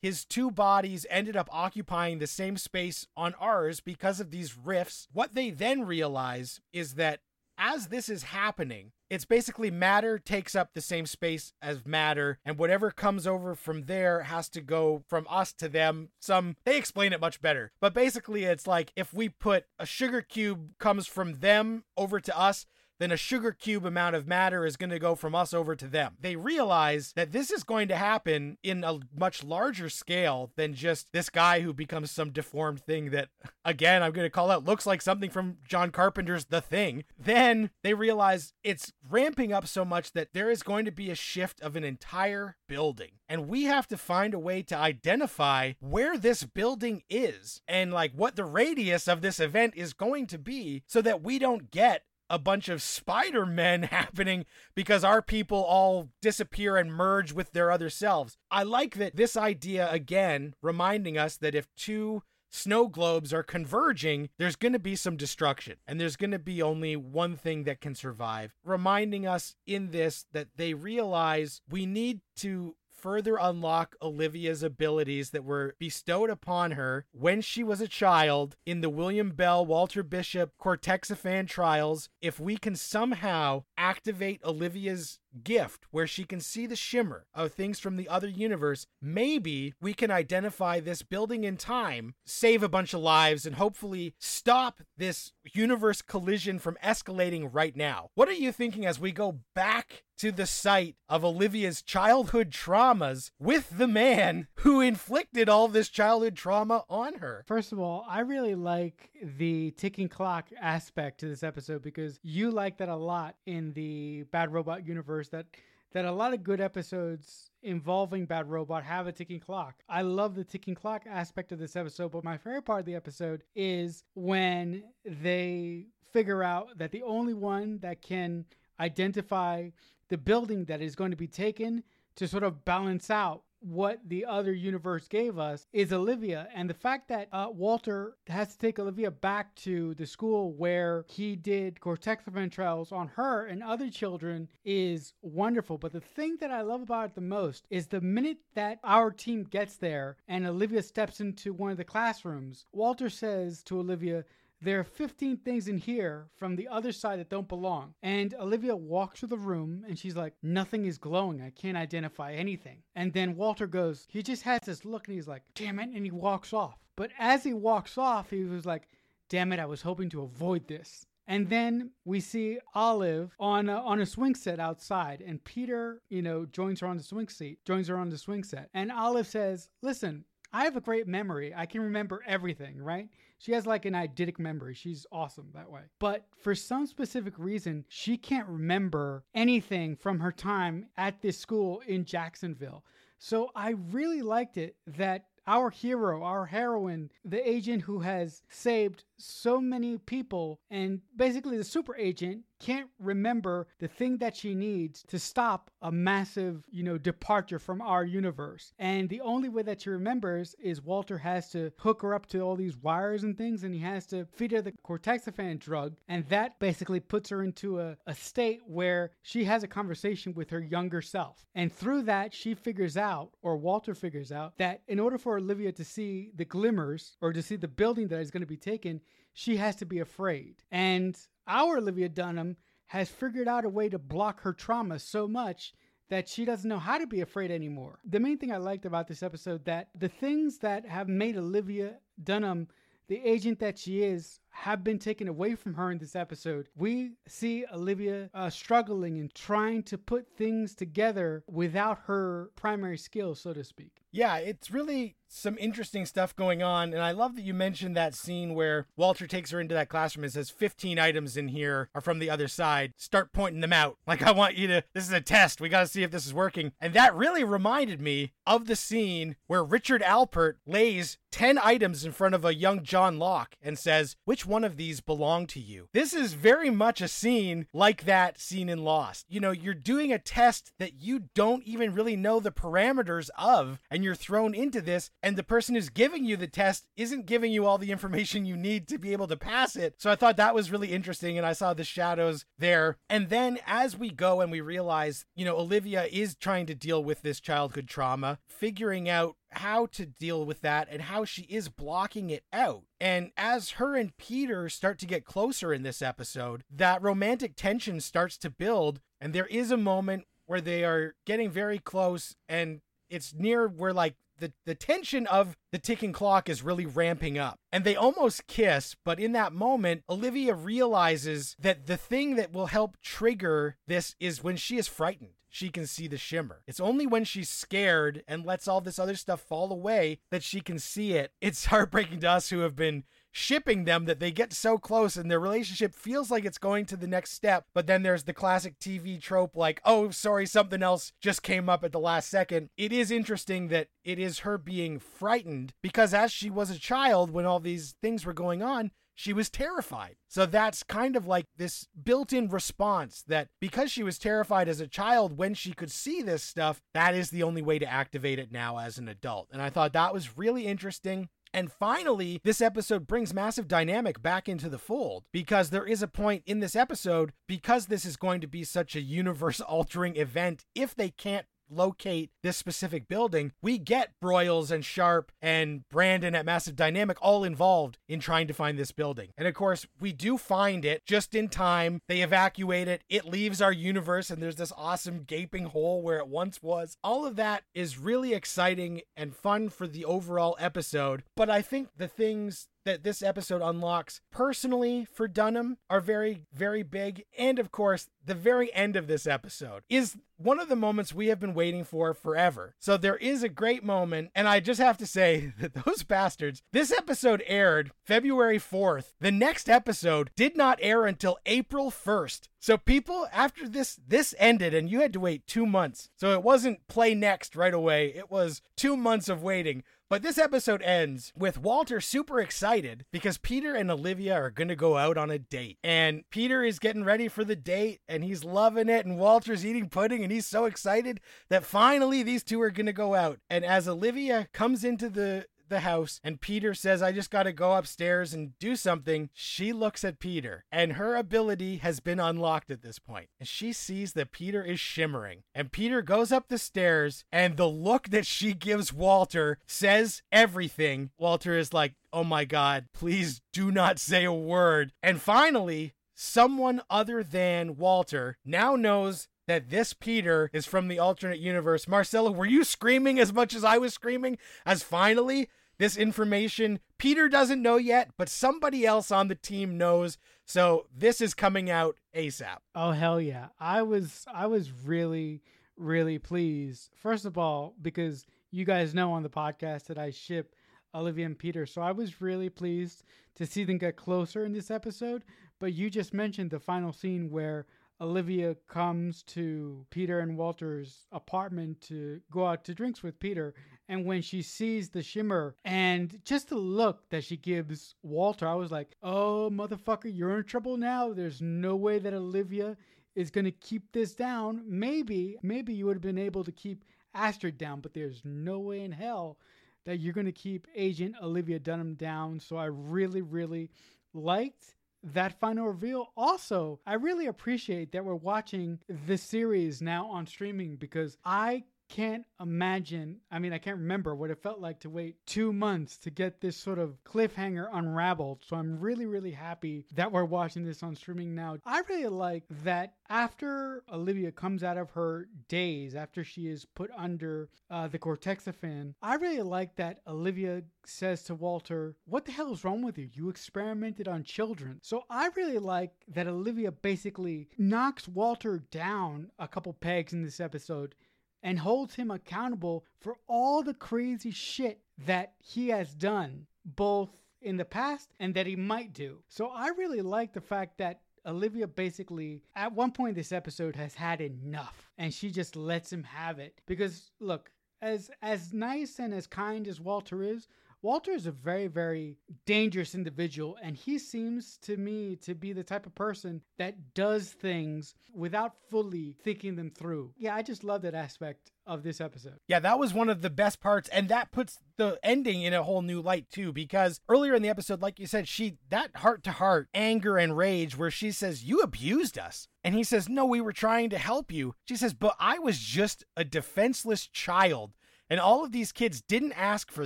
his 0.02 0.26
two 0.26 0.50
bodies 0.50 1.06
ended 1.10 1.38
up 1.38 1.48
occupying 1.52 2.18
the 2.18 2.28
same 2.28 2.58
space 2.58 3.06
on 3.16 3.36
ours 3.36 3.80
because 3.80 4.20
of 4.20 4.32
these 4.32 4.58
rifts. 4.58 5.08
What 5.14 5.36
they 5.36 5.52
then 5.52 5.84
realize 5.86 6.60
is 6.74 6.96
that 6.96 7.20
as 7.58 7.88
this 7.88 8.10
is 8.10 8.24
happening, 8.24 8.92
it's 9.12 9.25
basically 9.25 9.70
matter 9.70 10.18
takes 10.18 10.56
up 10.56 10.70
the 10.74 10.80
same 10.80 11.06
space 11.06 11.51
as 11.62 11.86
matter, 11.86 12.39
and 12.46 12.58
whatever 12.58 12.91
comes 12.91 13.27
over 13.27 13.56
from 13.56 13.84
there 13.84 14.22
has 14.22 14.48
to 14.48 14.62
go 14.62 15.03
from 15.06 15.27
us 15.30 15.51
to 15.51 15.68
them. 15.68 16.10
Some 16.22 16.56
they 16.63 16.77
explain 16.77 17.12
it 17.12 17.20
much 17.20 17.41
better, 17.41 17.74
but 17.82 17.94
basically, 17.94 18.46
it's 18.46 18.65
like 18.65 18.94
if 18.96 19.13
we 19.13 19.27
put 19.27 19.65
a 19.77 19.86
sugar 19.86 20.22
cube 20.22 20.77
comes 20.80 21.08
from 21.08 21.39
them 21.39 21.84
over 21.98 22.22
to 22.22 22.39
us, 22.39 22.65
then 23.01 23.12
a 23.12 23.17
sugar 23.17 23.51
cube 23.51 23.84
amount 23.84 24.15
of 24.15 24.27
matter 24.27 24.63
is 24.63 24.77
going 24.77 24.91
to 24.91 25.00
go 25.00 25.15
from 25.15 25.34
us 25.34 25.55
over 25.55 25.75
to 25.75 25.88
them. 25.88 26.17
They 26.20 26.36
realize 26.36 27.13
that 27.15 27.31
this 27.31 27.50
is 27.50 27.63
going 27.63 27.88
to 27.88 27.96
happen 27.96 28.60
in 28.62 28.84
a 28.84 29.00
much 29.17 29.43
larger 29.43 29.89
scale 29.89 30.51
than 30.55 30.75
just 30.75 31.12
this 31.12 31.29
guy 31.29 31.62
who 31.62 31.74
becomes 31.74 32.12
some 32.12 32.29
deformed 32.29 32.81
thing 32.81 33.10
that, 33.10 33.29
again, 33.65 34.03
I'm 34.03 34.12
going 34.12 34.25
to 34.25 34.29
call 34.29 34.51
out 34.51 34.65
looks 34.65 34.86
like 34.86 35.01
something 35.01 35.31
from 35.31 35.58
John 35.67 35.89
Carpenter's 35.89 36.46
The 36.46 36.62
Thing. 36.62 37.03
Then 37.17 37.72
they 37.84 37.96
realize 37.96 38.53
it's 38.63 38.93
ramping 39.10 39.51
up 39.51 39.65
so 39.65 39.84
much 39.84 40.12
that 40.13 40.34
there 40.34 40.51
is 40.51 40.62
going 40.62 40.86
to 40.86 40.91
be 40.91 41.10
a 41.10 41.15
shift 41.15 41.60
of 41.62 41.76
an 41.76 41.84
entire 41.84 42.56
building. 42.67 43.12
And 43.28 43.47
we 43.47 43.63
have 43.63 43.88
to 43.88 43.97
find 43.97 44.34
a 44.34 44.39
way 44.39 44.62
to 44.63 44.78
identify 44.78 45.73
where 45.80 46.17
this 46.17 46.43
building 46.43 47.02
is 47.10 47.62
and 47.67 47.91
like 47.91 48.12
what 48.13 48.36
the 48.36 48.45
radius 48.45 49.08
of 49.08 49.21
this 49.21 49.39
event 49.39 49.73
is 49.76 49.93
going 49.93 50.28
to 50.28 50.38
be 50.38 50.84
so 50.86 51.02
that 51.02 51.23
we 51.23 51.39
don't 51.39 51.71
get 51.71 52.04
a 52.32 52.39
bunch 52.39 52.70
of 52.70 52.82
Spider 52.82 53.46
Men 53.46 53.84
happening 53.91 54.46
because 54.74 55.04
our 55.04 55.22
people 55.22 55.63
all 55.63 56.10
disappear 56.22 56.78
and 56.78 56.91
merge 56.91 57.34
with 57.34 57.52
their 57.52 57.70
other 57.70 57.89
selves. 57.89 58.38
I 58.50 58.63
like 58.63 58.96
that 58.96 59.15
this 59.15 59.38
idea 59.38 59.91
again 59.91 60.56
reminding 60.62 61.17
us 61.17 61.38
that 61.38 61.54
if 61.54 61.67
two 61.76 62.24
snow 62.50 62.88
globes 62.88 63.34
are 63.34 63.44
converging, 63.44 64.30
there's 64.38 64.56
going 64.56 64.74
to 64.74 64.80
be 64.80 64.96
some 64.96 65.17
destruction 65.17 65.78
and 65.88 66.00
there's 66.00 66.17
going 66.17 66.32
to 66.32 66.39
be 66.39 66.62
only 66.62 66.96
one 66.96 67.36
thing 67.36 67.63
that 67.63 67.82
can 67.82 67.96
survive. 67.96 68.54
Reminding 68.63 69.26
us 69.26 69.56
in 69.65 69.91
this 69.91 70.26
that 70.32 70.50
they 70.56 70.74
realize 70.74 71.62
we 71.70 71.86
need 71.86 72.22
to 72.38 72.76
further 73.02 73.38
unlock 73.42 73.96
Olivia's 74.02 74.62
abilities 74.62 75.32
that 75.32 75.44
were 75.44 75.76
bestowed 75.80 76.30
upon 76.30 76.72
her 76.72 77.06
when 77.12 77.42
she 77.42 77.64
was 77.64 77.82
a 77.82 77.88
child 77.88 78.56
in 78.66 78.82
the 78.82 78.90
William 78.90 79.32
Bell 79.32 79.66
Walter 79.66 80.04
Bishop 80.04 80.52
Cortexiphan 80.60 81.48
trials. 81.48 82.10
If 82.22 82.40
we 82.40 82.58
can 82.58 82.76
somehow 82.76 83.64
activate 83.78 84.44
Olivia's 84.44 85.20
gift 85.44 85.86
where 85.91 86.08
she 86.08 86.24
can 86.24 86.39
see 86.39 86.65
the 86.65 86.76
shimmer 86.76 87.26
of 87.34 87.52
things 87.52 87.80
from 87.80 87.98
the 87.98 88.10
other 88.10 88.28
universe, 88.28 88.88
maybe 89.02 89.74
we 89.82 89.94
can 89.94 90.12
identify 90.12 90.80
this 90.80 91.02
building 91.02 91.44
in 91.44 91.58
time, 91.58 92.13
save 92.26 92.63
a 92.63 92.70
bunch 92.70 92.94
of 92.94 93.02
lives, 93.02 93.46
and 93.46 93.56
hopefully 93.56 94.13
stop 94.20 94.82
this 94.98 95.32
universe 95.54 96.02
collision 96.02 96.60
from 96.60 96.78
escalating 96.84 97.50
right 97.52 97.76
now. 97.76 98.10
What 98.15 98.30
are 98.30 98.34
you 98.34 98.52
thinking 98.52 98.86
as 98.86 99.00
we 99.00 99.12
go 99.12 99.39
back 99.56 100.04
to 100.17 100.32
the 100.32 100.46
site 100.46 100.96
of 101.10 101.26
Olivia's 101.26 101.82
childhood 101.82 102.52
traumas 102.52 103.32
with 103.39 103.76
the 103.76 103.88
man 103.88 104.48
who 104.58 104.80
inflicted 104.80 105.50
all 105.50 105.67
this 105.67 105.89
childhood 105.89 106.36
trauma 106.36 106.84
on 106.88 107.15
her? 107.15 107.44
First 107.48 107.72
of 107.72 107.80
all, 107.80 108.06
I 108.08 108.20
really 108.20 108.54
like 108.54 109.10
the 109.24 109.72
ticking 109.72 110.10
clock 110.10 110.50
aspect 110.62 111.20
to 111.22 111.28
this 111.28 111.41
episode 111.41 111.82
because 111.82 112.20
you 112.22 112.52
like 112.52 112.78
that 112.78 112.89
a 112.89 112.96
lot 112.96 113.36
in 113.48 113.74
the 113.74 114.24
Bad 114.32 114.54
Robot 114.54 114.86
universe 114.86 115.20
that 115.29 115.45
that 115.93 116.05
a 116.05 116.12
lot 116.12 116.34
of 116.34 116.43
good 116.43 116.62
episodes 116.62 117.49
involving 117.63 118.25
Bad 118.25 118.49
Robot 118.49 118.84
have 118.84 119.07
a 119.07 119.12
ticking 119.12 119.39
clock. 119.39 119.75
I 119.89 120.03
love 120.03 120.36
the 120.36 120.43
ticking 120.43 120.75
clock 120.75 121.03
aspect 121.10 121.51
of 121.51 121.60
this 121.60 121.75
episode, 121.75 122.12
but 122.12 122.23
my 122.23 122.38
favorite 122.38 122.63
part 122.63 122.79
of 122.79 122.86
the 122.86 122.95
episode 122.95 123.43
is 123.55 124.03
when 124.13 124.84
they 125.05 125.88
figure 126.13 126.43
out 126.43 126.77
that 126.77 126.91
the 126.91 127.03
only 127.03 127.34
one 127.34 127.79
that 127.79 128.01
can 128.01 128.45
identify 128.79 129.69
the 130.10 130.17
building 130.17 130.65
that 130.65 130.81
is 130.81 130.95
going 130.95 131.12
to 131.12 131.17
be 131.17 131.27
taken 131.27 131.84
to 132.15 132.27
sort 132.27 132.43
of 132.43 132.65
balance 132.65 133.10
out 133.10 133.43
what 133.62 134.00
the 134.08 134.26
other 134.26 134.54
universe 134.54 135.08
gave 135.08 135.38
us 135.38 135.67
is 135.71 135.93
Olivia. 135.93 136.47
And 136.54 136.69
the 136.69 136.74
fact 136.74 137.08
that 137.10 137.28
uh, 137.32 137.47
Walter 137.52 138.17
has 138.28 138.54
to 138.54 138.58
take 138.58 138.80
Olivia 138.80 139.12
back 139.12 139.56
to 139.56 139.93
the 139.95 140.06
school 140.06 140.54
where 140.54 141.06
he 141.08 141.36
did 141.36 141.80
cortexiphan 141.80 142.52
trials 142.52 142.91
on 142.91 143.08
her 143.10 143.45
and 143.45 143.63
other 143.63 143.89
children 143.89 144.50
is 144.65 145.13
wonderful. 145.21 145.78
But 145.78 145.93
the 145.93 146.02
thing 146.02 146.38
that 146.41 146.52
I 146.52 146.62
love 146.62 146.82
about 146.82 147.10
it 147.10 147.15
the 147.15 147.21
most 147.21 147.65
is 147.69 147.88
the 147.88 148.02
minute 148.02 148.39
that 148.56 148.80
our 148.84 149.12
team 149.12 149.43
gets 149.43 149.76
there 149.78 150.17
and 150.28 150.45
Olivia 150.45 150.82
steps 150.82 151.21
into 151.21 151.54
one 151.54 151.71
of 151.71 151.78
the 151.78 151.84
classrooms, 151.84 152.65
Walter 152.71 153.10
says 153.10 153.62
to 153.63 153.80
Olivia, 153.80 154.26
there 154.62 154.80
are 154.80 154.84
15 154.84 155.38
things 155.38 155.67
in 155.67 155.78
here 155.78 156.28
from 156.36 156.56
the 156.56 156.67
other 156.67 156.91
side 156.91 157.19
that 157.19 157.30
don't 157.30 157.47
belong. 157.47 157.93
And 158.04 158.34
Olivia 158.36 158.76
walks 158.76 159.19
through 159.19 159.30
the 159.30 159.38
room 159.38 159.84
and 159.88 159.97
she's 159.97 160.15
like, 160.15 160.34
Nothing 160.43 160.86
is 160.86 160.97
glowing. 160.97 161.41
I 161.41 161.50
can't 161.50 161.78
identify 161.78 162.34
anything. 162.34 162.84
And 162.95 163.12
then 163.12 163.36
Walter 163.36 163.67
goes, 163.67 164.06
He 164.10 164.21
just 164.21 164.43
has 164.43 164.62
this 164.62 164.86
look 164.86 165.08
and 165.08 165.15
he's 165.15 165.28
like, 165.28 165.43
Damn 165.56 165.80
it. 165.80 165.89
And 165.93 166.06
he 166.06 166.12
walks 166.12 166.54
off. 166.54 166.78
But 166.95 167.12
as 167.17 167.43
he 167.43 167.54
walks 167.54 167.97
off, 167.97 168.30
he 168.30 168.43
was 168.43 168.65
like, 168.65 168.88
Damn 169.30 169.52
it. 169.52 169.60
I 169.60 169.65
was 169.65 169.82
hoping 169.82 170.10
to 170.12 170.24
avoid 170.24 170.67
this. 170.67 171.06
And 171.28 171.50
then 171.50 171.91
we 172.04 172.19
see 172.19 172.60
Olive 172.76 173.34
on 173.39 173.69
a, 173.69 173.76
on 173.76 174.02
a 174.02 174.06
swing 174.06 174.36
set 174.36 174.60
outside, 174.60 175.24
and 175.26 175.41
Peter, 175.41 176.02
you 176.10 176.21
know, 176.21 176.45
joins 176.45 176.82
her 176.82 176.88
on 176.88 176.97
the 176.97 177.04
swing 177.04 177.30
seat, 177.30 177.60
joins 177.63 177.88
her 177.88 177.97
on 177.97 178.10
the 178.10 178.17
swing 178.17 178.43
set. 178.43 178.69
And 178.74 178.91
Olive 178.91 179.28
says, 179.28 179.69
"Listen, 179.82 180.26
I 180.52 180.65
have 180.65 180.76
a 180.76 180.82
great 180.82 181.08
memory. 181.08 181.54
I 181.56 181.65
can 181.65 181.82
remember 181.82 182.21
everything, 182.28 182.82
right? 182.82 183.08
She 183.41 183.54
has 183.54 183.65
like 183.65 183.86
an 183.86 183.93
eidetic 183.93 184.38
memory. 184.38 184.75
She's 184.75 185.08
awesome 185.12 185.47
that 185.56 185.71
way. 185.71 185.82
But 185.97 186.27
for 186.43 186.54
some 186.54 186.86
specific 186.86 187.34
reason, 187.39 187.86
she 187.89 188.15
can't 188.15 188.47
remember 188.47 189.23
anything 189.34 189.95
from 189.95 190.19
her 190.19 190.32
time 190.32 190.86
at 190.95 191.21
this 191.21 191.39
school 191.39 191.82
in 191.88 192.06
Jacksonville. 192.06 192.84
So 193.17 193.49
I 193.56 193.71
really 193.89 194.21
liked 194.21 194.58
it 194.58 194.75
that 194.86 195.25
our 195.47 195.71
hero, 195.71 196.21
our 196.21 196.45
heroine, 196.45 197.10
the 197.25 197.49
agent 197.49 197.82
who 197.82 197.99
has 198.01 198.43
saved 198.47 199.06
so 199.17 199.60
many 199.60 199.97
people, 199.97 200.60
and 200.69 201.01
basically 201.15 201.58
the 201.58 201.63
super 201.63 201.95
agent 201.95 202.43
can't 202.62 202.89
remember 203.00 203.67
the 203.80 203.88
thing 203.88 204.17
that 204.17 204.36
she 204.36 204.54
needs 204.54 205.04
to 205.08 205.17
stop 205.17 205.71
a 205.82 205.91
massive, 205.91 206.63
you 206.69 206.84
know, 206.84 206.97
departure 206.97 207.58
from 207.58 207.82
our 207.82 208.06
universe. 208.06 208.74
And 208.78 209.10
the 209.10 209.21
only 209.21 209.50
way 209.50 209.63
that 209.63 209.82
she 209.82 209.89
remembers 209.89 210.56
is 210.62 210.82
Walter 210.82 211.17
has 211.17 211.50
to 211.52 211.71
hook 211.78 212.04
her 212.04 212.13
up 212.13 212.28
to 212.28 212.41
all 212.41 212.56
these 212.56 212.78
wires 212.78 213.24
and 213.24 213.36
things, 213.36 213.63
and 213.63 213.74
he 213.74 213.82
has 213.82 214.06
to 214.08 214.26
feed 214.26 214.52
her 214.52 214.62
the 214.62 214.74
cortexiphan 214.88 215.60
drug. 215.60 215.95
And 216.08 216.24
that 216.30 216.60
basically 216.60 217.00
puts 217.00 217.30
her 217.30 217.43
into 217.43 217.80
a, 217.80 217.97
a 218.06 218.13
state 218.13 218.62
where 218.67 219.12
she 219.24 219.43
has 219.45 219.63
a 219.63 219.67
conversation 219.67 220.34
with 220.36 220.52
her 220.52 220.60
younger 220.60 221.02
self. 221.02 221.47
And 221.56 221.74
through 221.74 222.04
that, 222.04 222.32
she 222.34 222.54
figures 222.54 222.95
out, 222.95 223.32
or 223.41 223.58
Walter 223.58 223.95
figures 223.95 224.32
out, 224.32 224.58
that 224.60 224.84
in 224.88 225.00
order 225.00 225.17
for 225.17 225.38
Olivia 225.38 225.71
to 225.71 225.84
see 225.84 226.30
the 226.36 226.45
glimmers 226.45 227.17
or 227.21 227.34
to 227.34 227.41
see 227.41 227.56
the 227.56 227.67
building 227.67 228.08
that 228.10 228.19
is 228.19 228.30
going 228.30 228.41
to 228.41 228.47
be 228.47 228.58
taken, 228.58 229.02
she 229.34 229.58
has 229.58 229.76
to 229.78 229.86
be 229.86 230.00
afraid. 230.00 230.56
And 230.71 231.17
our 231.52 231.78
Olivia 231.78 232.10
Dunham 232.10 232.56
has 232.88 233.10
figured 233.10 233.48
out 233.48 233.66
a 233.66 233.70
way 233.70 233.90
to 233.90 234.00
block 234.00 234.42
her 234.42 234.54
trauma 234.54 234.98
so 234.98 235.28
much 235.28 235.74
that 236.10 236.28
she 236.28 236.46
doesn't 236.46 236.68
know 236.68 236.80
how 236.80 236.98
to 236.98 237.08
be 237.08 237.22
afraid 237.22 237.52
anymore. 237.52 238.00
The 238.04 238.20
main 238.20 238.38
thing 238.38 238.52
I 238.52 238.58
liked 238.58 238.86
about 238.86 239.08
this 239.08 239.22
episode 239.22 239.66
that 239.66 239.90
the 239.94 240.10
things 240.10 240.58
that 240.60 240.86
have 240.86 241.08
made 241.08 241.38
Olivia 241.38 241.98
Dunham 242.22 242.68
the 243.12 243.22
agent 243.26 243.60
that 243.60 243.78
she 243.78 244.04
is 244.04 244.40
have 244.52 244.84
been 244.84 245.00
taken 245.00 245.28
away 245.28 245.56
from 245.56 245.74
her 245.76 245.92
in 245.92 245.98
this 245.98 246.16
episode. 246.16 246.70
We 246.76 247.14
see 247.28 247.66
Olivia 247.74 248.30
uh, 248.34 248.50
struggling 248.50 249.20
and 249.20 249.34
trying 249.34 249.84
to 249.84 249.98
put 249.98 250.28
things 250.38 250.76
together 250.76 251.44
without 251.48 252.02
her 252.06 252.52
primary 252.56 252.98
skill, 252.98 253.36
so 253.36 253.54
to 253.54 253.64
speak. 253.64 254.02
Yeah, 254.12 254.38
it's 254.38 254.72
really 254.72 255.16
some 255.32 255.58
interesting 255.58 256.06
stuff 256.06 256.36
going 256.36 256.62
on. 256.62 256.94
And 256.94 257.02
I 257.02 257.12
love 257.12 257.36
that 257.36 257.44
you 257.44 257.54
mentioned 257.54 257.96
that 257.96 258.14
scene 258.14 258.54
where 258.54 258.88
Walter 258.98 259.26
takes 259.26 259.52
her 259.52 259.60
into 259.62 259.74
that 259.74 259.90
classroom 259.90 260.26
and 260.26 260.34
says, 260.34 260.50
15 260.50 261.00
items 261.00 261.38
in 261.38 261.48
here 261.48 261.90
are 261.96 262.02
from 262.02 262.20
the 262.20 262.30
other 262.30 262.48
side. 262.48 262.94
Start 262.98 263.32
pointing 263.32 263.62
them 263.62 263.74
out. 263.74 263.98
Like, 264.12 264.24
I 264.24 264.32
want 264.32 264.58
you 264.58 264.68
to, 264.68 264.84
this 264.94 265.06
is 265.06 265.14
a 265.14 265.22
test. 265.22 265.62
We 265.62 265.70
got 265.70 265.82
to 265.82 265.88
see 265.88 266.04
if 266.04 266.12
this 266.12 266.26
is 266.28 266.34
working. 266.34 266.74
And 266.82 266.94
that 266.96 267.16
really 267.16 267.46
reminded 267.46 268.02
me 268.02 268.34
of 268.46 268.68
the 268.68 268.76
scene 268.76 269.38
where 269.48 269.64
Richard 269.64 270.02
Alpert 270.02 270.56
lays 270.66 271.18
10 271.32 271.58
items 271.58 272.04
in 272.04 272.12
front 272.12 272.36
of 272.36 272.44
a 272.44 272.54
young 272.54 272.84
John 272.84 273.20
Locke 273.20 273.56
and 273.62 273.80
says, 273.80 274.18
Which 274.26 274.40
one 274.45 274.63
of 274.63 274.77
these 274.77 275.01
belong 275.01 275.47
to 275.47 275.60
you? 275.60 275.89
This 275.93 276.13
is 276.13 276.34
very 276.34 276.69
much 276.69 277.01
a 277.01 277.08
scene 277.08 277.67
like 277.73 278.06
that 278.06 278.39
scene 278.39 278.69
in 278.69 278.84
Lost. 278.84 279.25
You 279.30 279.39
know, 279.39 279.51
you're 279.51 279.73
doing 279.73 280.12
a 280.12 280.19
test 280.19 280.71
that 280.80 281.01
you 281.01 281.23
don't 281.36 281.63
even 281.63 281.93
really 281.93 282.15
know 282.15 282.39
the 282.39 282.51
parameters 282.51 283.30
of, 283.38 283.80
and 283.89 284.04
you're 284.04 284.15
thrown 284.15 284.54
into 284.54 284.82
this, 284.82 285.10
and 285.21 285.36
the 285.36 285.43
person 285.43 285.75
who's 285.75 285.89
giving 285.89 286.25
you 286.25 286.38
the 286.38 286.47
test 286.47 286.88
isn't 286.95 287.25
giving 287.25 287.51
you 287.51 287.65
all 287.65 287.77
the 287.77 287.91
information 287.91 288.45
you 288.45 288.58
need 288.58 288.88
to 288.88 288.97
be 288.97 289.12
able 289.12 289.27
to 289.27 289.38
pass 289.38 289.75
it. 289.75 289.95
So 289.97 290.10
I 290.12 290.15
thought 290.15 290.38
that 290.38 290.56
was 290.56 290.71
really 290.71 290.91
interesting, 290.91 291.38
and 291.38 291.45
I 291.45 291.54
saw 291.54 291.73
the 291.73 291.84
shadows 291.84 292.45
there. 292.58 292.97
And 293.10 293.30
then 293.30 293.60
as 293.65 293.97
we 293.97 294.10
go 294.10 294.41
and 294.41 294.51
we 294.51 294.62
realize, 294.62 295.25
you 295.36 295.45
know, 295.45 295.58
Olivia 295.58 296.06
is 296.12 296.36
trying 296.36 296.65
to 296.67 296.75
deal 296.75 297.04
with 297.04 297.21
this 297.21 297.39
childhood 297.39 297.88
trauma, 297.88 298.39
figuring 298.47 299.10
out 299.10 299.36
how 299.54 299.86
to 299.88 300.06
deal 300.06 300.46
with 300.46 300.62
that 300.62 300.88
and 300.90 301.04
how 301.04 301.26
she 301.26 301.44
is 301.44 301.70
blocking 301.70 302.30
it 302.30 302.44
out. 302.54 302.84
And 303.00 303.32
as 303.36 303.72
her 303.72 303.96
and 303.96 304.16
Peter 304.18 304.70
start 304.70 304.98
to 305.00 305.06
get 305.06 305.26
closer 305.26 305.74
in 305.74 305.84
this 305.84 306.02
episode, 306.02 306.64
that 306.70 307.02
romantic 307.02 307.56
tension 307.56 308.00
starts 308.00 308.38
to 308.40 308.50
build. 308.50 309.02
And 309.20 309.34
there 309.34 309.48
is 309.48 309.72
a 309.72 309.78
moment 309.78 310.26
where 310.46 310.62
they 310.62 310.84
are 310.84 311.16
getting 311.26 311.50
very 311.50 311.80
close 311.80 312.36
and 312.50 312.82
it's 313.10 313.34
near 313.34 313.68
where 313.68 313.94
like 313.94 314.16
the, 314.41 314.51
the 314.65 314.75
tension 314.75 315.25
of 315.27 315.56
the 315.71 315.80
ticking 315.80 316.12
clock 316.12 316.49
is 316.49 316.63
really 316.63 316.86
ramping 316.86 317.38
up. 317.38 317.60
And 317.71 317.84
they 317.84 317.95
almost 317.95 318.47
kiss, 318.47 318.95
but 319.06 319.19
in 319.19 319.32
that 319.32 319.54
moment, 319.54 320.04
Olivia 320.10 320.54
realizes 320.54 321.56
that 321.60 321.88
the 321.88 321.95
thing 321.95 322.36
that 322.36 322.51
will 322.51 322.65
help 322.65 322.97
trigger 323.01 323.77
this 323.88 324.15
is 324.19 324.43
when 324.43 324.58
she 324.58 324.77
is 324.77 324.88
frightened 324.88 325.36
she 325.51 325.69
can 325.69 325.86
see 325.86 326.08
the 326.08 326.17
shimmer. 326.17 326.62
It's 326.65 326.80
only 326.80 327.06
when 327.06 327.25
she's 327.25 327.49
scared 327.49 328.23
and 328.25 328.45
lets 328.45 328.67
all 328.67 328.80
this 328.80 328.97
other 328.97 329.15
stuff 329.15 329.41
fall 329.41 329.71
away 329.71 330.19
that 330.32 330.43
she 330.43 330.62
can 330.62 330.80
see 330.80 331.13
it. 331.13 331.34
It's 331.41 331.65
heartbreaking 331.67 332.21
to 332.21 332.30
us 332.30 332.49
who 332.49 332.60
have 332.60 332.75
been 332.75 333.04
shipping 333.32 333.86
them 333.86 334.06
that 334.06 334.20
they 334.20 334.32
get 334.32 334.54
so 334.54 334.78
close 334.78 335.15
and 335.15 335.32
their 335.32 335.39
relationship 335.39 335.96
feels 335.96 336.30
like 336.30 336.46
it's 336.46 336.58
going 336.58 336.86
to 336.86 336.98
the 336.98 337.08
next 337.08 337.32
step. 337.32 337.65
But 337.74 337.88
then 337.88 338.04
there's 338.04 338.24
the 338.24 338.34
classic 338.34 338.78
TV 338.80 339.20
trope 339.22 339.56
like, 339.56 339.82
oh, 339.86 340.12
sorry, 340.12 340.46
something 340.46 340.84
else 340.84 341.13
just 341.22 341.41
came 341.41 341.70
up 341.70 341.84
at 341.84 341.91
the 341.91 342.00
last 342.00 342.30
second. 342.30 342.70
It 342.78 342.91
is 342.91 343.12
interesting 343.12 343.70
that 343.70 343.88
it 344.04 344.20
is 344.20 344.39
her 344.39 344.58
being 344.58 345.00
frightened 345.00 345.74
because 345.82 346.13
as 346.13 346.32
she 346.32 346.50
was 346.50 346.70
a 346.70 346.80
child 346.80 347.32
when 347.32 347.46
all 347.46 347.60
these 347.60 347.96
things 348.02 348.26
were 348.26 348.34
going 348.34 348.62
on, 348.62 348.91
she 349.13 349.34
was 349.34 349.50
terrified. 349.50 350.15
So 350.28 350.46
that's 350.46 350.84
kind 350.84 351.15
of 351.15 351.28
like 351.28 351.46
this 351.58 351.88
built 352.02 352.34
in 352.34 352.50
response 352.50 353.24
that 353.28 353.50
because 353.60 353.91
she 353.91 354.04
was 354.04 354.17
terrified 354.17 354.67
as 354.67 354.80
a 354.80 354.88
child 354.88 355.38
when 355.38 355.54
she 355.54 355.74
could 355.74 355.91
see 355.91 356.22
this 356.22 356.41
stuff, 356.41 356.82
that 356.94 357.13
is 357.13 357.30
the 357.30 357.44
only 357.44 357.62
way 357.62 357.78
to 357.78 357.86
activate 357.86 358.39
it 358.39 358.52
now 358.52 358.80
as 358.80 358.98
an 358.98 359.08
adult. 359.08 359.50
And 359.52 359.62
I 359.62 359.70
thought 359.70 359.94
that 359.94 360.13
was 360.13 360.38
really 360.38 360.65
interesting. 360.65 361.30
And 361.54 361.72
finally, 361.72 362.40
this 362.44 362.62
episode 362.62 363.08
brings 363.08 363.34
massive 363.34 363.68
dynamic 363.68 364.22
back 364.22 364.48
into 364.48 364.70
the 364.70 364.78
fold 364.78 365.26
because 365.34 365.70
there 365.70 365.86
is 365.86 366.02
a 366.02 366.08
point 366.08 366.44
in 366.46 366.62
this 366.62 366.76
episode, 366.76 367.34
because 367.48 367.88
this 367.88 368.06
is 368.06 368.16
going 368.16 368.40
to 368.42 368.48
be 368.48 368.64
such 368.64 368.96
a 368.96 369.02
universe 369.02 369.60
altering 369.60 370.16
event, 370.16 370.66
if 370.76 370.96
they 370.96 371.10
can't 371.10 371.46
locate 371.71 372.31
this 372.43 372.57
specific 372.57 373.07
building, 373.07 373.51
we 373.62 373.77
get 373.77 374.13
Broyles 374.23 374.71
and 374.71 374.84
Sharp 374.84 375.31
and 375.41 375.88
Brandon 375.89 376.36
at 376.36 376.45
Massive 376.45 376.75
Dynamic 376.75 377.17
all 377.21 377.43
involved 377.43 377.97
in 378.07 378.19
trying 378.19 378.47
to 378.47 378.53
find 378.53 378.77
this 378.77 378.91
building. 378.91 379.29
And 379.38 379.47
of 379.47 379.53
course, 379.53 379.88
we 379.99 380.12
do 380.12 380.38
find 380.38 380.86
it 380.86 381.05
just 381.05 381.34
in 381.34 381.49
time. 381.49 382.01
They 382.07 382.21
evacuate 382.21 382.88
it. 382.88 383.03
It 383.10 383.25
leaves 383.25 383.62
our 383.62 383.71
universe, 383.71 384.29
and 384.29 384.41
there's 384.41 384.55
this 384.55 384.73
awesome 384.77 385.23
gaping 385.23 385.65
hole 385.65 386.01
where 386.01 386.17
it 386.17 386.27
once 386.27 386.62
was. 386.62 386.97
All 387.03 387.25
of 387.25 387.36
that 387.38 387.63
is 387.73 387.97
really 387.97 388.34
exciting 388.34 389.01
and 389.15 389.36
fun 389.36 389.69
for 389.69 389.88
the 389.88 390.05
overall 390.05 390.55
episode. 390.60 391.23
But 391.36 391.49
I 391.49 391.62
think 391.62 391.89
the 391.97 392.07
things 392.07 392.67
that 392.86 393.04
this 393.04 393.22
episode 393.22 393.62
unlocks 393.62 394.22
personally 394.32 395.06
for 395.12 395.28
Dunham 395.28 395.78
are 395.89 396.02
very, 396.02 396.46
very 396.54 396.84
big. 396.84 397.24
And 397.38 397.60
of 397.60 397.72
course, 397.72 398.10
the 398.26 398.36
very 398.36 398.74
end 398.74 398.96
of 398.96 399.08
this 399.08 399.28
episode 399.28 399.84
is 399.89 400.17
one 400.38 400.60
of 400.60 400.70
the 400.70 400.76
moments 400.76 401.13
we 401.13 401.28
have 401.28 401.39
been 401.39 401.54
waiting 401.54 401.84
for 401.84 402.13
forever. 402.13 402.76
So 402.80 402.98
there 402.98 403.17
is 403.17 403.44
a 403.44 403.50
great 403.50 403.84
moment. 403.84 404.32
And 404.34 404.48
I 404.48 404.60
just 404.60 404.80
have 404.80 404.98
to 404.98 405.06
say 405.06 405.54
that 405.60 405.74
those 405.86 406.04
bastards, 406.04 406.62
this 406.72 406.91
episode 406.91 407.44
aired 407.46 407.91
February 408.04 408.58
4th. 408.58 409.13
The 409.20 409.32
next 409.32 409.70
episode 409.70 410.32
did 410.36 410.58
not 410.58 410.80
air 410.82 411.06
until 411.06 411.38
April 411.46 411.91
1st. 411.91 412.48
So 412.60 412.78
people, 412.78 413.28
after 413.32 413.67
this, 413.67 414.00
this 414.08 414.36
ended 414.38 414.74
and 414.74 414.89
you 414.89 415.02
had 415.02 415.13
to 415.13 415.20
wait 415.20 415.48
two 415.48 415.65
months. 415.65 416.10
So 416.15 416.32
it 416.34 416.44
wasn't 416.44 416.88
play 416.88 417.13
next 417.15 417.56
right 417.56 417.74
away. 417.74 418.13
It 418.15 418.30
was 418.30 418.62
two 418.76 418.96
months 418.96 419.30
of 419.30 419.44
waiting. 419.44 419.84
But 420.12 420.24
this 420.24 420.38
episode 420.38 420.82
ends 420.82 421.32
with 421.38 421.58
Walter 421.58 422.02
super 422.02 422.41
excited 422.41 423.06
because 423.13 423.38
Peter 423.38 423.74
and 423.74 423.89
Olivia 423.89 424.34
are 424.34 424.50
going 424.50 424.67
to 424.67 424.76
go 424.76 424.97
out 424.97 425.17
on 425.17 425.32
a 425.32 425.39
date. 425.39 425.78
And 425.86 426.26
Peter 426.30 426.65
is 426.65 426.80
getting 426.80 427.06
ready 427.06 427.30
for 427.30 427.45
the 427.45 427.56
date 427.56 428.02
and 428.10 428.21
he's 428.21 428.43
loving 428.43 428.89
it. 428.89 429.06
And 429.06 429.17
Walter's 429.17 429.65
eating 429.65 429.88
pudding 429.88 430.21
and 430.21 430.30
he's 430.30 430.45
so 430.45 430.65
excited 430.65 431.21
that 431.47 431.63
finally 431.63 432.24
these 432.24 432.43
two 432.43 432.62
are 432.62 432.71
going 432.71 432.88
to 432.88 432.91
go 432.91 433.15
out. 433.15 433.39
And 433.50 433.63
as 433.63 433.88
Olivia 433.88 434.50
comes 434.52 434.84
into 434.84 435.10
the 435.10 435.45
the 435.71 435.79
house 435.79 436.19
and 436.23 436.39
Peter 436.39 436.75
says, 436.75 437.01
I 437.01 437.12
just 437.12 437.31
got 437.31 437.43
to 437.43 437.51
go 437.51 437.73
upstairs 437.73 438.34
and 438.34 438.57
do 438.60 438.75
something, 438.75 439.31
she 439.34 439.73
looks 439.73 440.03
at 440.03 440.19
Peter 440.19 440.65
and 440.71 440.93
her 440.93 441.15
ability 441.15 441.77
has 441.77 441.99
been 441.99 442.19
unlocked 442.19 442.69
at 442.69 442.84
this 442.84 442.99
point. 442.99 443.29
And 443.39 443.47
she 443.47 443.73
sees 443.73 444.13
that 444.13 444.31
Peter 444.31 444.63
is 444.63 444.79
shimmering. 444.79 445.41
And 445.55 445.71
Peter 445.71 446.03
goes 446.03 446.31
up 446.31 446.47
the 446.47 446.60
stairs 446.60 447.25
and 447.31 447.57
the 447.57 447.67
look 447.67 448.10
that 448.10 448.27
she 448.27 448.53
gives 448.53 448.93
Walter 448.93 449.57
says 449.65 450.21
everything. 450.31 451.10
Walter 451.17 451.57
is 451.57 451.73
like, 451.73 451.93
Oh 452.13 452.23
my 452.23 452.45
God, 452.45 452.88
please 452.93 453.41
do 453.53 453.71
not 453.71 453.97
say 453.97 454.25
a 454.25 454.34
word. 454.34 454.91
And 455.01 455.21
finally, 455.21 455.93
someone 456.13 456.81
other 456.89 457.23
than 457.23 457.77
Walter 457.77 458.38
now 458.45 458.75
knows 458.75 459.29
that 459.47 459.69
this 459.69 459.93
Peter 459.93 460.49
is 460.53 460.65
from 460.65 460.88
the 460.88 460.99
alternate 460.99 461.39
universe. 461.39 461.88
Marcelo, 461.88 462.31
were 462.31 462.45
you 462.45 462.63
screaming 462.63 463.19
as 463.19 463.34
much 463.34 463.53
as 463.53 463.63
I 463.63 463.77
was 463.77 463.93
screaming 463.93 464.38
as 464.65 464.84
finally 464.84 465.49
this 465.82 465.98
information 465.98 466.80
Peter 467.00 467.28
doesn't 467.28 467.60
know 467.60 467.78
yet, 467.78 468.12
but 468.15 468.30
somebody 468.30 468.86
else 468.86 469.10
on 469.10 469.30
the 469.30 469.36
team 469.36 469.80
knows. 469.80 470.20
So 470.46 470.86
this 470.96 471.20
is 471.20 471.34
coming 471.34 471.72
out 471.72 471.96
ASAP. 472.15 472.58
Oh 472.76 472.91
hell 472.91 473.20
yeah. 473.20 473.48
I 473.60 473.82
was 473.82 474.26
I 474.32 474.46
was 474.46 474.72
really 474.72 475.41
really 475.76 476.20
pleased. 476.20 476.91
First 477.02 477.26
of 477.26 477.36
all, 477.36 477.74
because 477.82 478.28
you 478.52 478.63
guys 478.63 478.94
know 478.94 479.12
on 479.13 479.24
the 479.24 479.30
podcast 479.30 479.86
that 479.86 479.98
I 479.98 480.12
ship 480.12 480.54
Olivia 480.94 481.26
and 481.26 481.39
Peter. 481.39 481.65
So 481.65 481.82
I 481.82 481.94
was 481.94 482.22
really 482.22 482.50
pleased 482.50 483.04
to 483.34 483.48
see 483.48 483.63
them 483.63 483.80
get 483.80 483.96
closer 483.96 484.46
in 484.46 484.54
this 484.54 484.70
episode. 484.70 485.24
But 485.60 485.74
you 485.74 485.89
just 485.89 486.13
mentioned 486.13 486.52
the 486.52 486.60
final 486.60 486.94
scene 486.94 487.32
where 487.32 487.65
Olivia 488.02 488.56
comes 488.67 489.22
to 489.22 489.86
Peter 489.91 490.20
and 490.20 490.36
Walter's 490.36 491.08
apartment 491.12 491.82
to 491.82 492.20
go 492.32 492.48
out 492.48 492.63
to 492.65 492.74
drinks 492.74 493.04
with 493.04 493.20
Peter. 493.20 493.54
And 493.91 494.06
when 494.06 494.21
she 494.21 494.41
sees 494.41 494.88
the 494.88 495.04
shimmer 495.04 495.58
and 495.65 496.21
just 496.23 496.47
the 496.47 496.56
look 496.56 497.10
that 497.10 497.25
she 497.25 497.36
gives 497.36 497.93
Walter, 498.01 498.47
I 498.47 498.54
was 498.54 498.71
like, 498.71 498.95
oh, 499.04 499.49
motherfucker, 499.51 500.10
you're 500.10 500.38
in 500.38 500.45
trouble 500.45 500.77
now. 500.77 501.12
There's 501.12 501.41
no 501.41 501.75
way 501.75 501.99
that 501.99 502.13
Olivia 502.13 502.77
is 503.15 503.32
going 503.32 503.43
to 503.43 503.51
keep 503.51 503.91
this 503.91 504.15
down. 504.15 504.63
Maybe, 504.65 505.36
maybe 505.43 505.73
you 505.73 505.88
would 505.88 505.97
have 505.97 506.01
been 506.01 506.17
able 506.17 506.45
to 506.45 506.54
keep 506.54 506.86
Astrid 507.13 507.58
down, 507.58 507.82
but 507.82 507.93
there's 507.93 508.21
no 508.23 508.60
way 508.60 508.80
in 508.80 508.93
hell 508.93 509.38
that 509.86 509.99
you're 509.99 510.13
going 510.13 510.25
to 510.25 510.32
keep 510.32 510.69
Agent 510.73 511.17
Olivia 511.21 511.60
Dunham 511.60 511.95
down. 511.95 512.39
So 512.39 512.56
I 512.56 512.67
really, 512.67 513.21
really 513.21 513.71
liked 514.13 514.73
that 515.04 515.38
final 515.38 515.67
reveal. 515.67 516.13
Also, 516.15 516.80
I 516.88 516.93
really 516.93 517.27
appreciate 517.27 517.91
that 517.91 518.06
we're 518.06 518.15
watching 518.15 518.80
this 518.88 519.21
series 519.21 519.82
now 519.82 520.08
on 520.08 520.27
streaming 520.27 520.77
because 520.77 521.17
I 521.25 521.65
can't 521.91 522.23
imagine, 522.39 523.17
I 523.30 523.39
mean, 523.39 523.51
I 523.51 523.58
can't 523.58 523.77
remember 523.77 524.15
what 524.15 524.32
it 524.32 524.41
felt 524.41 524.62
like 524.62 524.80
to 524.80 524.89
wait 524.89 525.17
two 525.25 525.51
months 525.51 525.97
to 525.97 526.10
get 526.10 526.39
this 526.39 526.56
sort 526.56 526.80
of 526.80 527.04
cliffhanger 527.04 527.67
unraveled. 527.73 528.43
So 528.47 528.56
I'm 528.56 528.80
really, 528.80 529.06
really 529.06 529.34
happy 529.34 529.86
that 529.95 530.10
we're 530.10 530.23
watching 530.23 530.63
this 530.63 530.84
on 530.84 530.95
streaming 530.95 531.36
now. 531.36 531.58
I 531.65 531.82
really 531.89 532.08
like 532.08 532.45
that 532.63 532.93
after 533.10 533.84
Olivia 533.91 534.32
comes 534.32 534.63
out 534.63 534.77
of 534.77 534.89
her 534.91 535.27
daze, 535.49 535.93
after 535.93 536.23
she 536.23 536.47
is 536.47 536.63
put 536.63 536.89
under 536.97 537.49
uh, 537.69 537.89
the 537.89 537.99
Cortexiphan, 537.99 538.93
I 539.01 539.15
really 539.15 539.41
like 539.41 539.75
that 539.75 539.99
Olivia 540.08 540.63
says 540.86 541.23
to 541.23 541.36
Walter, 541.36 541.97
What 542.06 542.23
the 542.23 542.32
hell 542.32 542.54
is 542.54 542.63
wrong 542.63 542.84
with 542.84 542.97
you? 542.97 543.10
You 543.12 543.27
experimented 543.27 544.08
on 544.08 544.23
children. 544.23 544.80
So 544.82 545.04
I 545.10 545.30
really 545.36 545.60
like 545.60 545.91
that 546.08 546.27
Olivia 546.27 546.71
basically 546.71 547.49
knocks 547.58 548.08
Walter 548.08 548.63
down 548.71 549.30
a 549.38 549.47
couple 549.47 549.73
pegs 549.73 550.13
in 550.13 550.23
this 550.23 550.39
episode 550.39 550.95
and 551.43 551.60
holds 551.60 551.95
him 551.95 552.12
accountable 552.12 552.86
for 552.99 553.15
all 553.27 553.63
the 553.63 553.73
crazy 553.73 554.32
shit 554.32 554.82
that 555.06 555.34
he 555.39 555.69
has 555.69 555.93
done, 555.93 556.45
both 556.65 557.10
in 557.41 557.58
the 557.58 557.65
past 557.65 558.13
and 558.19 558.34
that 558.36 558.47
he 558.47 558.56
might 558.56 558.93
do. 558.93 559.17
So 559.27 559.47
I 559.47 559.69
really 559.69 560.01
like 560.01 560.34
the 560.34 560.41
fact 560.41 560.77
that 560.77 561.01
Olivia 561.25 561.67
basically, 561.67 562.41
at 562.56 562.73
one 562.73 562.91
point 562.91 563.15
this 563.15 563.32
episode, 563.32 563.75
has 563.75 563.93
had 563.93 564.21
enough 564.21 564.89
and 564.97 565.13
she 565.13 565.32
just 565.32 565.56
lets 565.56 565.91
him 565.91 566.04
have 566.04 566.39
it. 566.39 566.62
Because, 566.65 567.12
look, 567.19 567.51
as 567.82 568.12
as 568.21 568.54
nice 568.54 568.99
and 568.99 569.13
as 569.13 569.27
kind 569.27 569.67
as 569.67 569.80
Walter 569.80 570.23
is, 570.23 570.47
Walter 570.84 571.12
is 571.12 571.28
a 571.28 571.32
very, 571.32 571.67
very 571.67 572.17
dangerous 572.48 572.96
individual, 572.96 573.56
and 573.62 573.76
he 573.76 574.00
seems 574.00 574.58
to 574.63 574.78
me 574.78 575.15
to 575.17 575.36
be 575.36 575.54
the 575.54 575.63
type 575.63 575.86
of 575.86 575.94
person 575.94 576.41
that 576.58 576.96
does 576.96 577.30
things 577.30 577.94
without 578.15 578.54
fully 578.72 579.15
thinking 579.24 579.56
them 579.56 579.70
through. 579.70 580.12
Yeah, 580.17 580.36
I 580.36 580.41
just 580.41 580.63
love 580.63 580.82
that 580.82 580.96
aspect 580.96 581.52
of 581.67 581.84
this 581.84 582.02
episode. 582.02 582.39
Yeah, 582.48 582.60
that 582.62 582.80
was 582.80 582.96
one 582.96 583.10
of 583.10 583.22
the 583.22 583.30
best 583.30 583.62
parts, 583.62 583.89
and 583.89 584.10
that 584.10 584.32
puts 584.32 584.58
the 584.78 585.00
ending 585.04 585.44
in 585.44 585.54
a 585.54 585.62
whole 585.62 585.84
new 585.84 586.02
light 586.02 586.32
too. 586.32 586.52
Because 586.52 587.00
earlier 587.08 587.36
in 587.36 587.44
the 587.44 587.50
episode, 587.50 587.82
like 587.82 588.00
you 588.00 588.08
said, 588.08 588.28
she 588.28 588.58
that 588.70 588.96
heart 588.98 589.24
to 589.26 589.32
heart 589.32 589.70
anger 589.76 590.17
and 590.17 590.36
rage 590.36 590.76
where 590.76 590.89
she 590.89 591.12
says, 591.12 591.44
You 591.44 591.60
abused 591.60 592.17
us. 592.17 592.48
And 592.63 592.74
he 592.74 592.84
says, 592.84 593.08
No, 593.08 593.26
we 593.26 593.39
were 593.39 593.54
trying 593.54 593.91
to 593.91 594.00
help 594.00 594.32
you. 594.32 594.56
She 594.65 594.76
says, 594.76 594.96
But 594.96 595.15
I 595.20 595.38
was 595.38 595.60
just 595.60 596.04
a 596.17 596.24
defenseless 596.24 597.06
child 597.06 597.74
and 598.12 598.19
all 598.19 598.43
of 598.43 598.52
these 598.52 598.74
kids 598.74 599.02
didn't 599.02 599.32
ask 599.32 599.71
for 599.71 599.86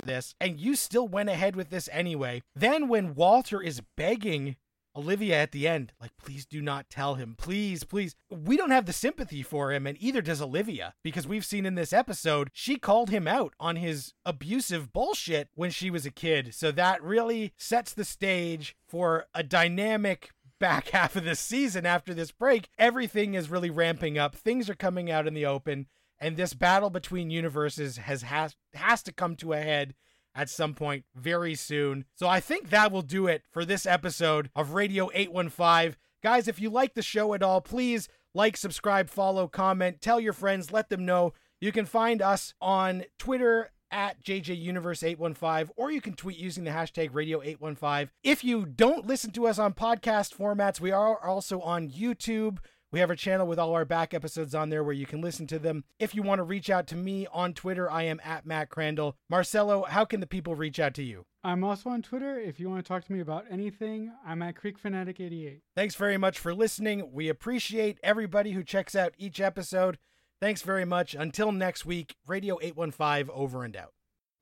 this, 0.00 0.34
and 0.40 0.58
you 0.58 0.74
still 0.74 1.06
went 1.06 1.28
ahead 1.28 1.54
with 1.54 1.70
this 1.70 1.88
anyway. 1.92 2.42
Then, 2.56 2.88
when 2.88 3.14
Walter 3.14 3.62
is 3.62 3.80
begging 3.96 4.56
Olivia 4.96 5.36
at 5.36 5.52
the 5.52 5.68
end, 5.68 5.92
like, 6.00 6.10
please 6.20 6.44
do 6.44 6.60
not 6.60 6.90
tell 6.90 7.14
him. 7.14 7.36
Please, 7.38 7.84
please. 7.84 8.16
We 8.28 8.56
don't 8.56 8.72
have 8.72 8.86
the 8.86 8.92
sympathy 8.92 9.44
for 9.44 9.70
him, 9.70 9.86
and 9.86 9.96
either 10.00 10.22
does 10.22 10.42
Olivia, 10.42 10.94
because 11.04 11.28
we've 11.28 11.44
seen 11.44 11.64
in 11.64 11.76
this 11.76 11.92
episode, 11.92 12.50
she 12.52 12.78
called 12.78 13.10
him 13.10 13.28
out 13.28 13.54
on 13.60 13.76
his 13.76 14.12
abusive 14.24 14.92
bullshit 14.92 15.48
when 15.54 15.70
she 15.70 15.88
was 15.88 16.04
a 16.04 16.10
kid. 16.10 16.52
So 16.52 16.72
that 16.72 17.00
really 17.04 17.52
sets 17.56 17.92
the 17.92 18.04
stage 18.04 18.74
for 18.88 19.26
a 19.34 19.44
dynamic 19.44 20.30
back 20.58 20.88
half 20.92 21.14
of 21.14 21.22
this 21.22 21.38
season 21.38 21.86
after 21.86 22.12
this 22.12 22.32
break. 22.32 22.70
Everything 22.76 23.34
is 23.34 23.50
really 23.50 23.70
ramping 23.70 24.18
up, 24.18 24.34
things 24.34 24.68
are 24.68 24.74
coming 24.74 25.12
out 25.12 25.28
in 25.28 25.34
the 25.34 25.46
open 25.46 25.86
and 26.20 26.36
this 26.36 26.54
battle 26.54 26.90
between 26.90 27.30
universes 27.30 27.98
has 27.98 28.22
has 28.22 28.56
has 28.74 29.02
to 29.04 29.12
come 29.12 29.36
to 29.36 29.52
a 29.52 29.58
head 29.58 29.94
at 30.34 30.50
some 30.50 30.74
point 30.74 31.04
very 31.14 31.54
soon. 31.54 32.04
So 32.14 32.28
I 32.28 32.40
think 32.40 32.70
that 32.70 32.92
will 32.92 33.02
do 33.02 33.26
it 33.26 33.42
for 33.50 33.64
this 33.64 33.86
episode 33.86 34.50
of 34.54 34.74
Radio 34.74 35.10
815. 35.14 35.96
Guys, 36.22 36.46
if 36.46 36.60
you 36.60 36.70
like 36.70 36.94
the 36.94 37.02
show 37.02 37.34
at 37.34 37.42
all, 37.42 37.60
please 37.60 38.08
like, 38.34 38.56
subscribe, 38.56 39.08
follow, 39.08 39.48
comment, 39.48 40.02
tell 40.02 40.20
your 40.20 40.34
friends, 40.34 40.70
let 40.70 40.90
them 40.90 41.06
know. 41.06 41.32
You 41.58 41.72
can 41.72 41.86
find 41.86 42.20
us 42.20 42.52
on 42.60 43.04
Twitter 43.18 43.70
at 43.90 44.22
JJUniverse815, 44.22 45.70
or 45.76 45.90
you 45.90 46.02
can 46.02 46.12
tweet 46.12 46.36
using 46.36 46.64
the 46.64 46.70
hashtag 46.70 47.12
Radio815. 47.12 48.10
If 48.22 48.44
you 48.44 48.66
don't 48.66 49.06
listen 49.06 49.30
to 49.32 49.46
us 49.46 49.58
on 49.58 49.72
podcast 49.72 50.36
formats, 50.36 50.80
we 50.80 50.90
are 50.90 51.24
also 51.24 51.60
on 51.60 51.88
YouTube. 51.88 52.58
We 52.92 53.00
have 53.00 53.10
a 53.10 53.16
channel 53.16 53.46
with 53.46 53.58
all 53.58 53.74
our 53.74 53.84
back 53.84 54.14
episodes 54.14 54.54
on 54.54 54.70
there 54.70 54.84
where 54.84 54.94
you 54.94 55.06
can 55.06 55.20
listen 55.20 55.46
to 55.48 55.58
them. 55.58 55.84
If 55.98 56.14
you 56.14 56.22
want 56.22 56.38
to 56.38 56.44
reach 56.44 56.70
out 56.70 56.86
to 56.88 56.94
me 56.96 57.26
on 57.32 57.52
Twitter, 57.52 57.90
I 57.90 58.04
am 58.04 58.20
at 58.24 58.46
Matt 58.46 58.68
Crandall. 58.70 59.16
Marcelo, 59.28 59.84
how 59.84 60.04
can 60.04 60.20
the 60.20 60.26
people 60.26 60.54
reach 60.54 60.78
out 60.78 60.94
to 60.94 61.02
you? 61.02 61.26
I'm 61.42 61.64
also 61.64 61.90
on 61.90 62.02
Twitter. 62.02 62.38
If 62.38 62.60
you 62.60 62.70
want 62.70 62.84
to 62.84 62.88
talk 62.88 63.04
to 63.04 63.12
me 63.12 63.20
about 63.20 63.44
anything, 63.50 64.12
I'm 64.24 64.40
at 64.42 64.56
Creek 64.56 64.78
Fanatic 64.78 65.20
88. 65.20 65.62
Thanks 65.74 65.96
very 65.96 66.16
much 66.16 66.38
for 66.38 66.54
listening. 66.54 67.10
We 67.12 67.28
appreciate 67.28 67.98
everybody 68.04 68.52
who 68.52 68.62
checks 68.62 68.94
out 68.94 69.14
each 69.18 69.40
episode. 69.40 69.98
Thanks 70.40 70.62
very 70.62 70.84
much. 70.84 71.14
Until 71.14 71.50
next 71.50 71.86
week, 71.86 72.14
Radio 72.26 72.58
815 72.62 73.34
over 73.34 73.64
and 73.64 73.76
out. 73.76 73.92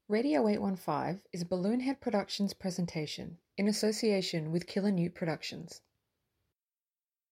Radio 0.08 0.46
815 0.46 1.22
is 1.32 1.42
a 1.42 1.46
Balloonhead 1.46 2.00
Productions 2.00 2.52
presentation 2.52 3.38
in 3.56 3.68
association 3.68 4.52
with 4.52 4.66
Killer 4.66 4.90
Newt 4.90 5.14
Productions. 5.14 5.80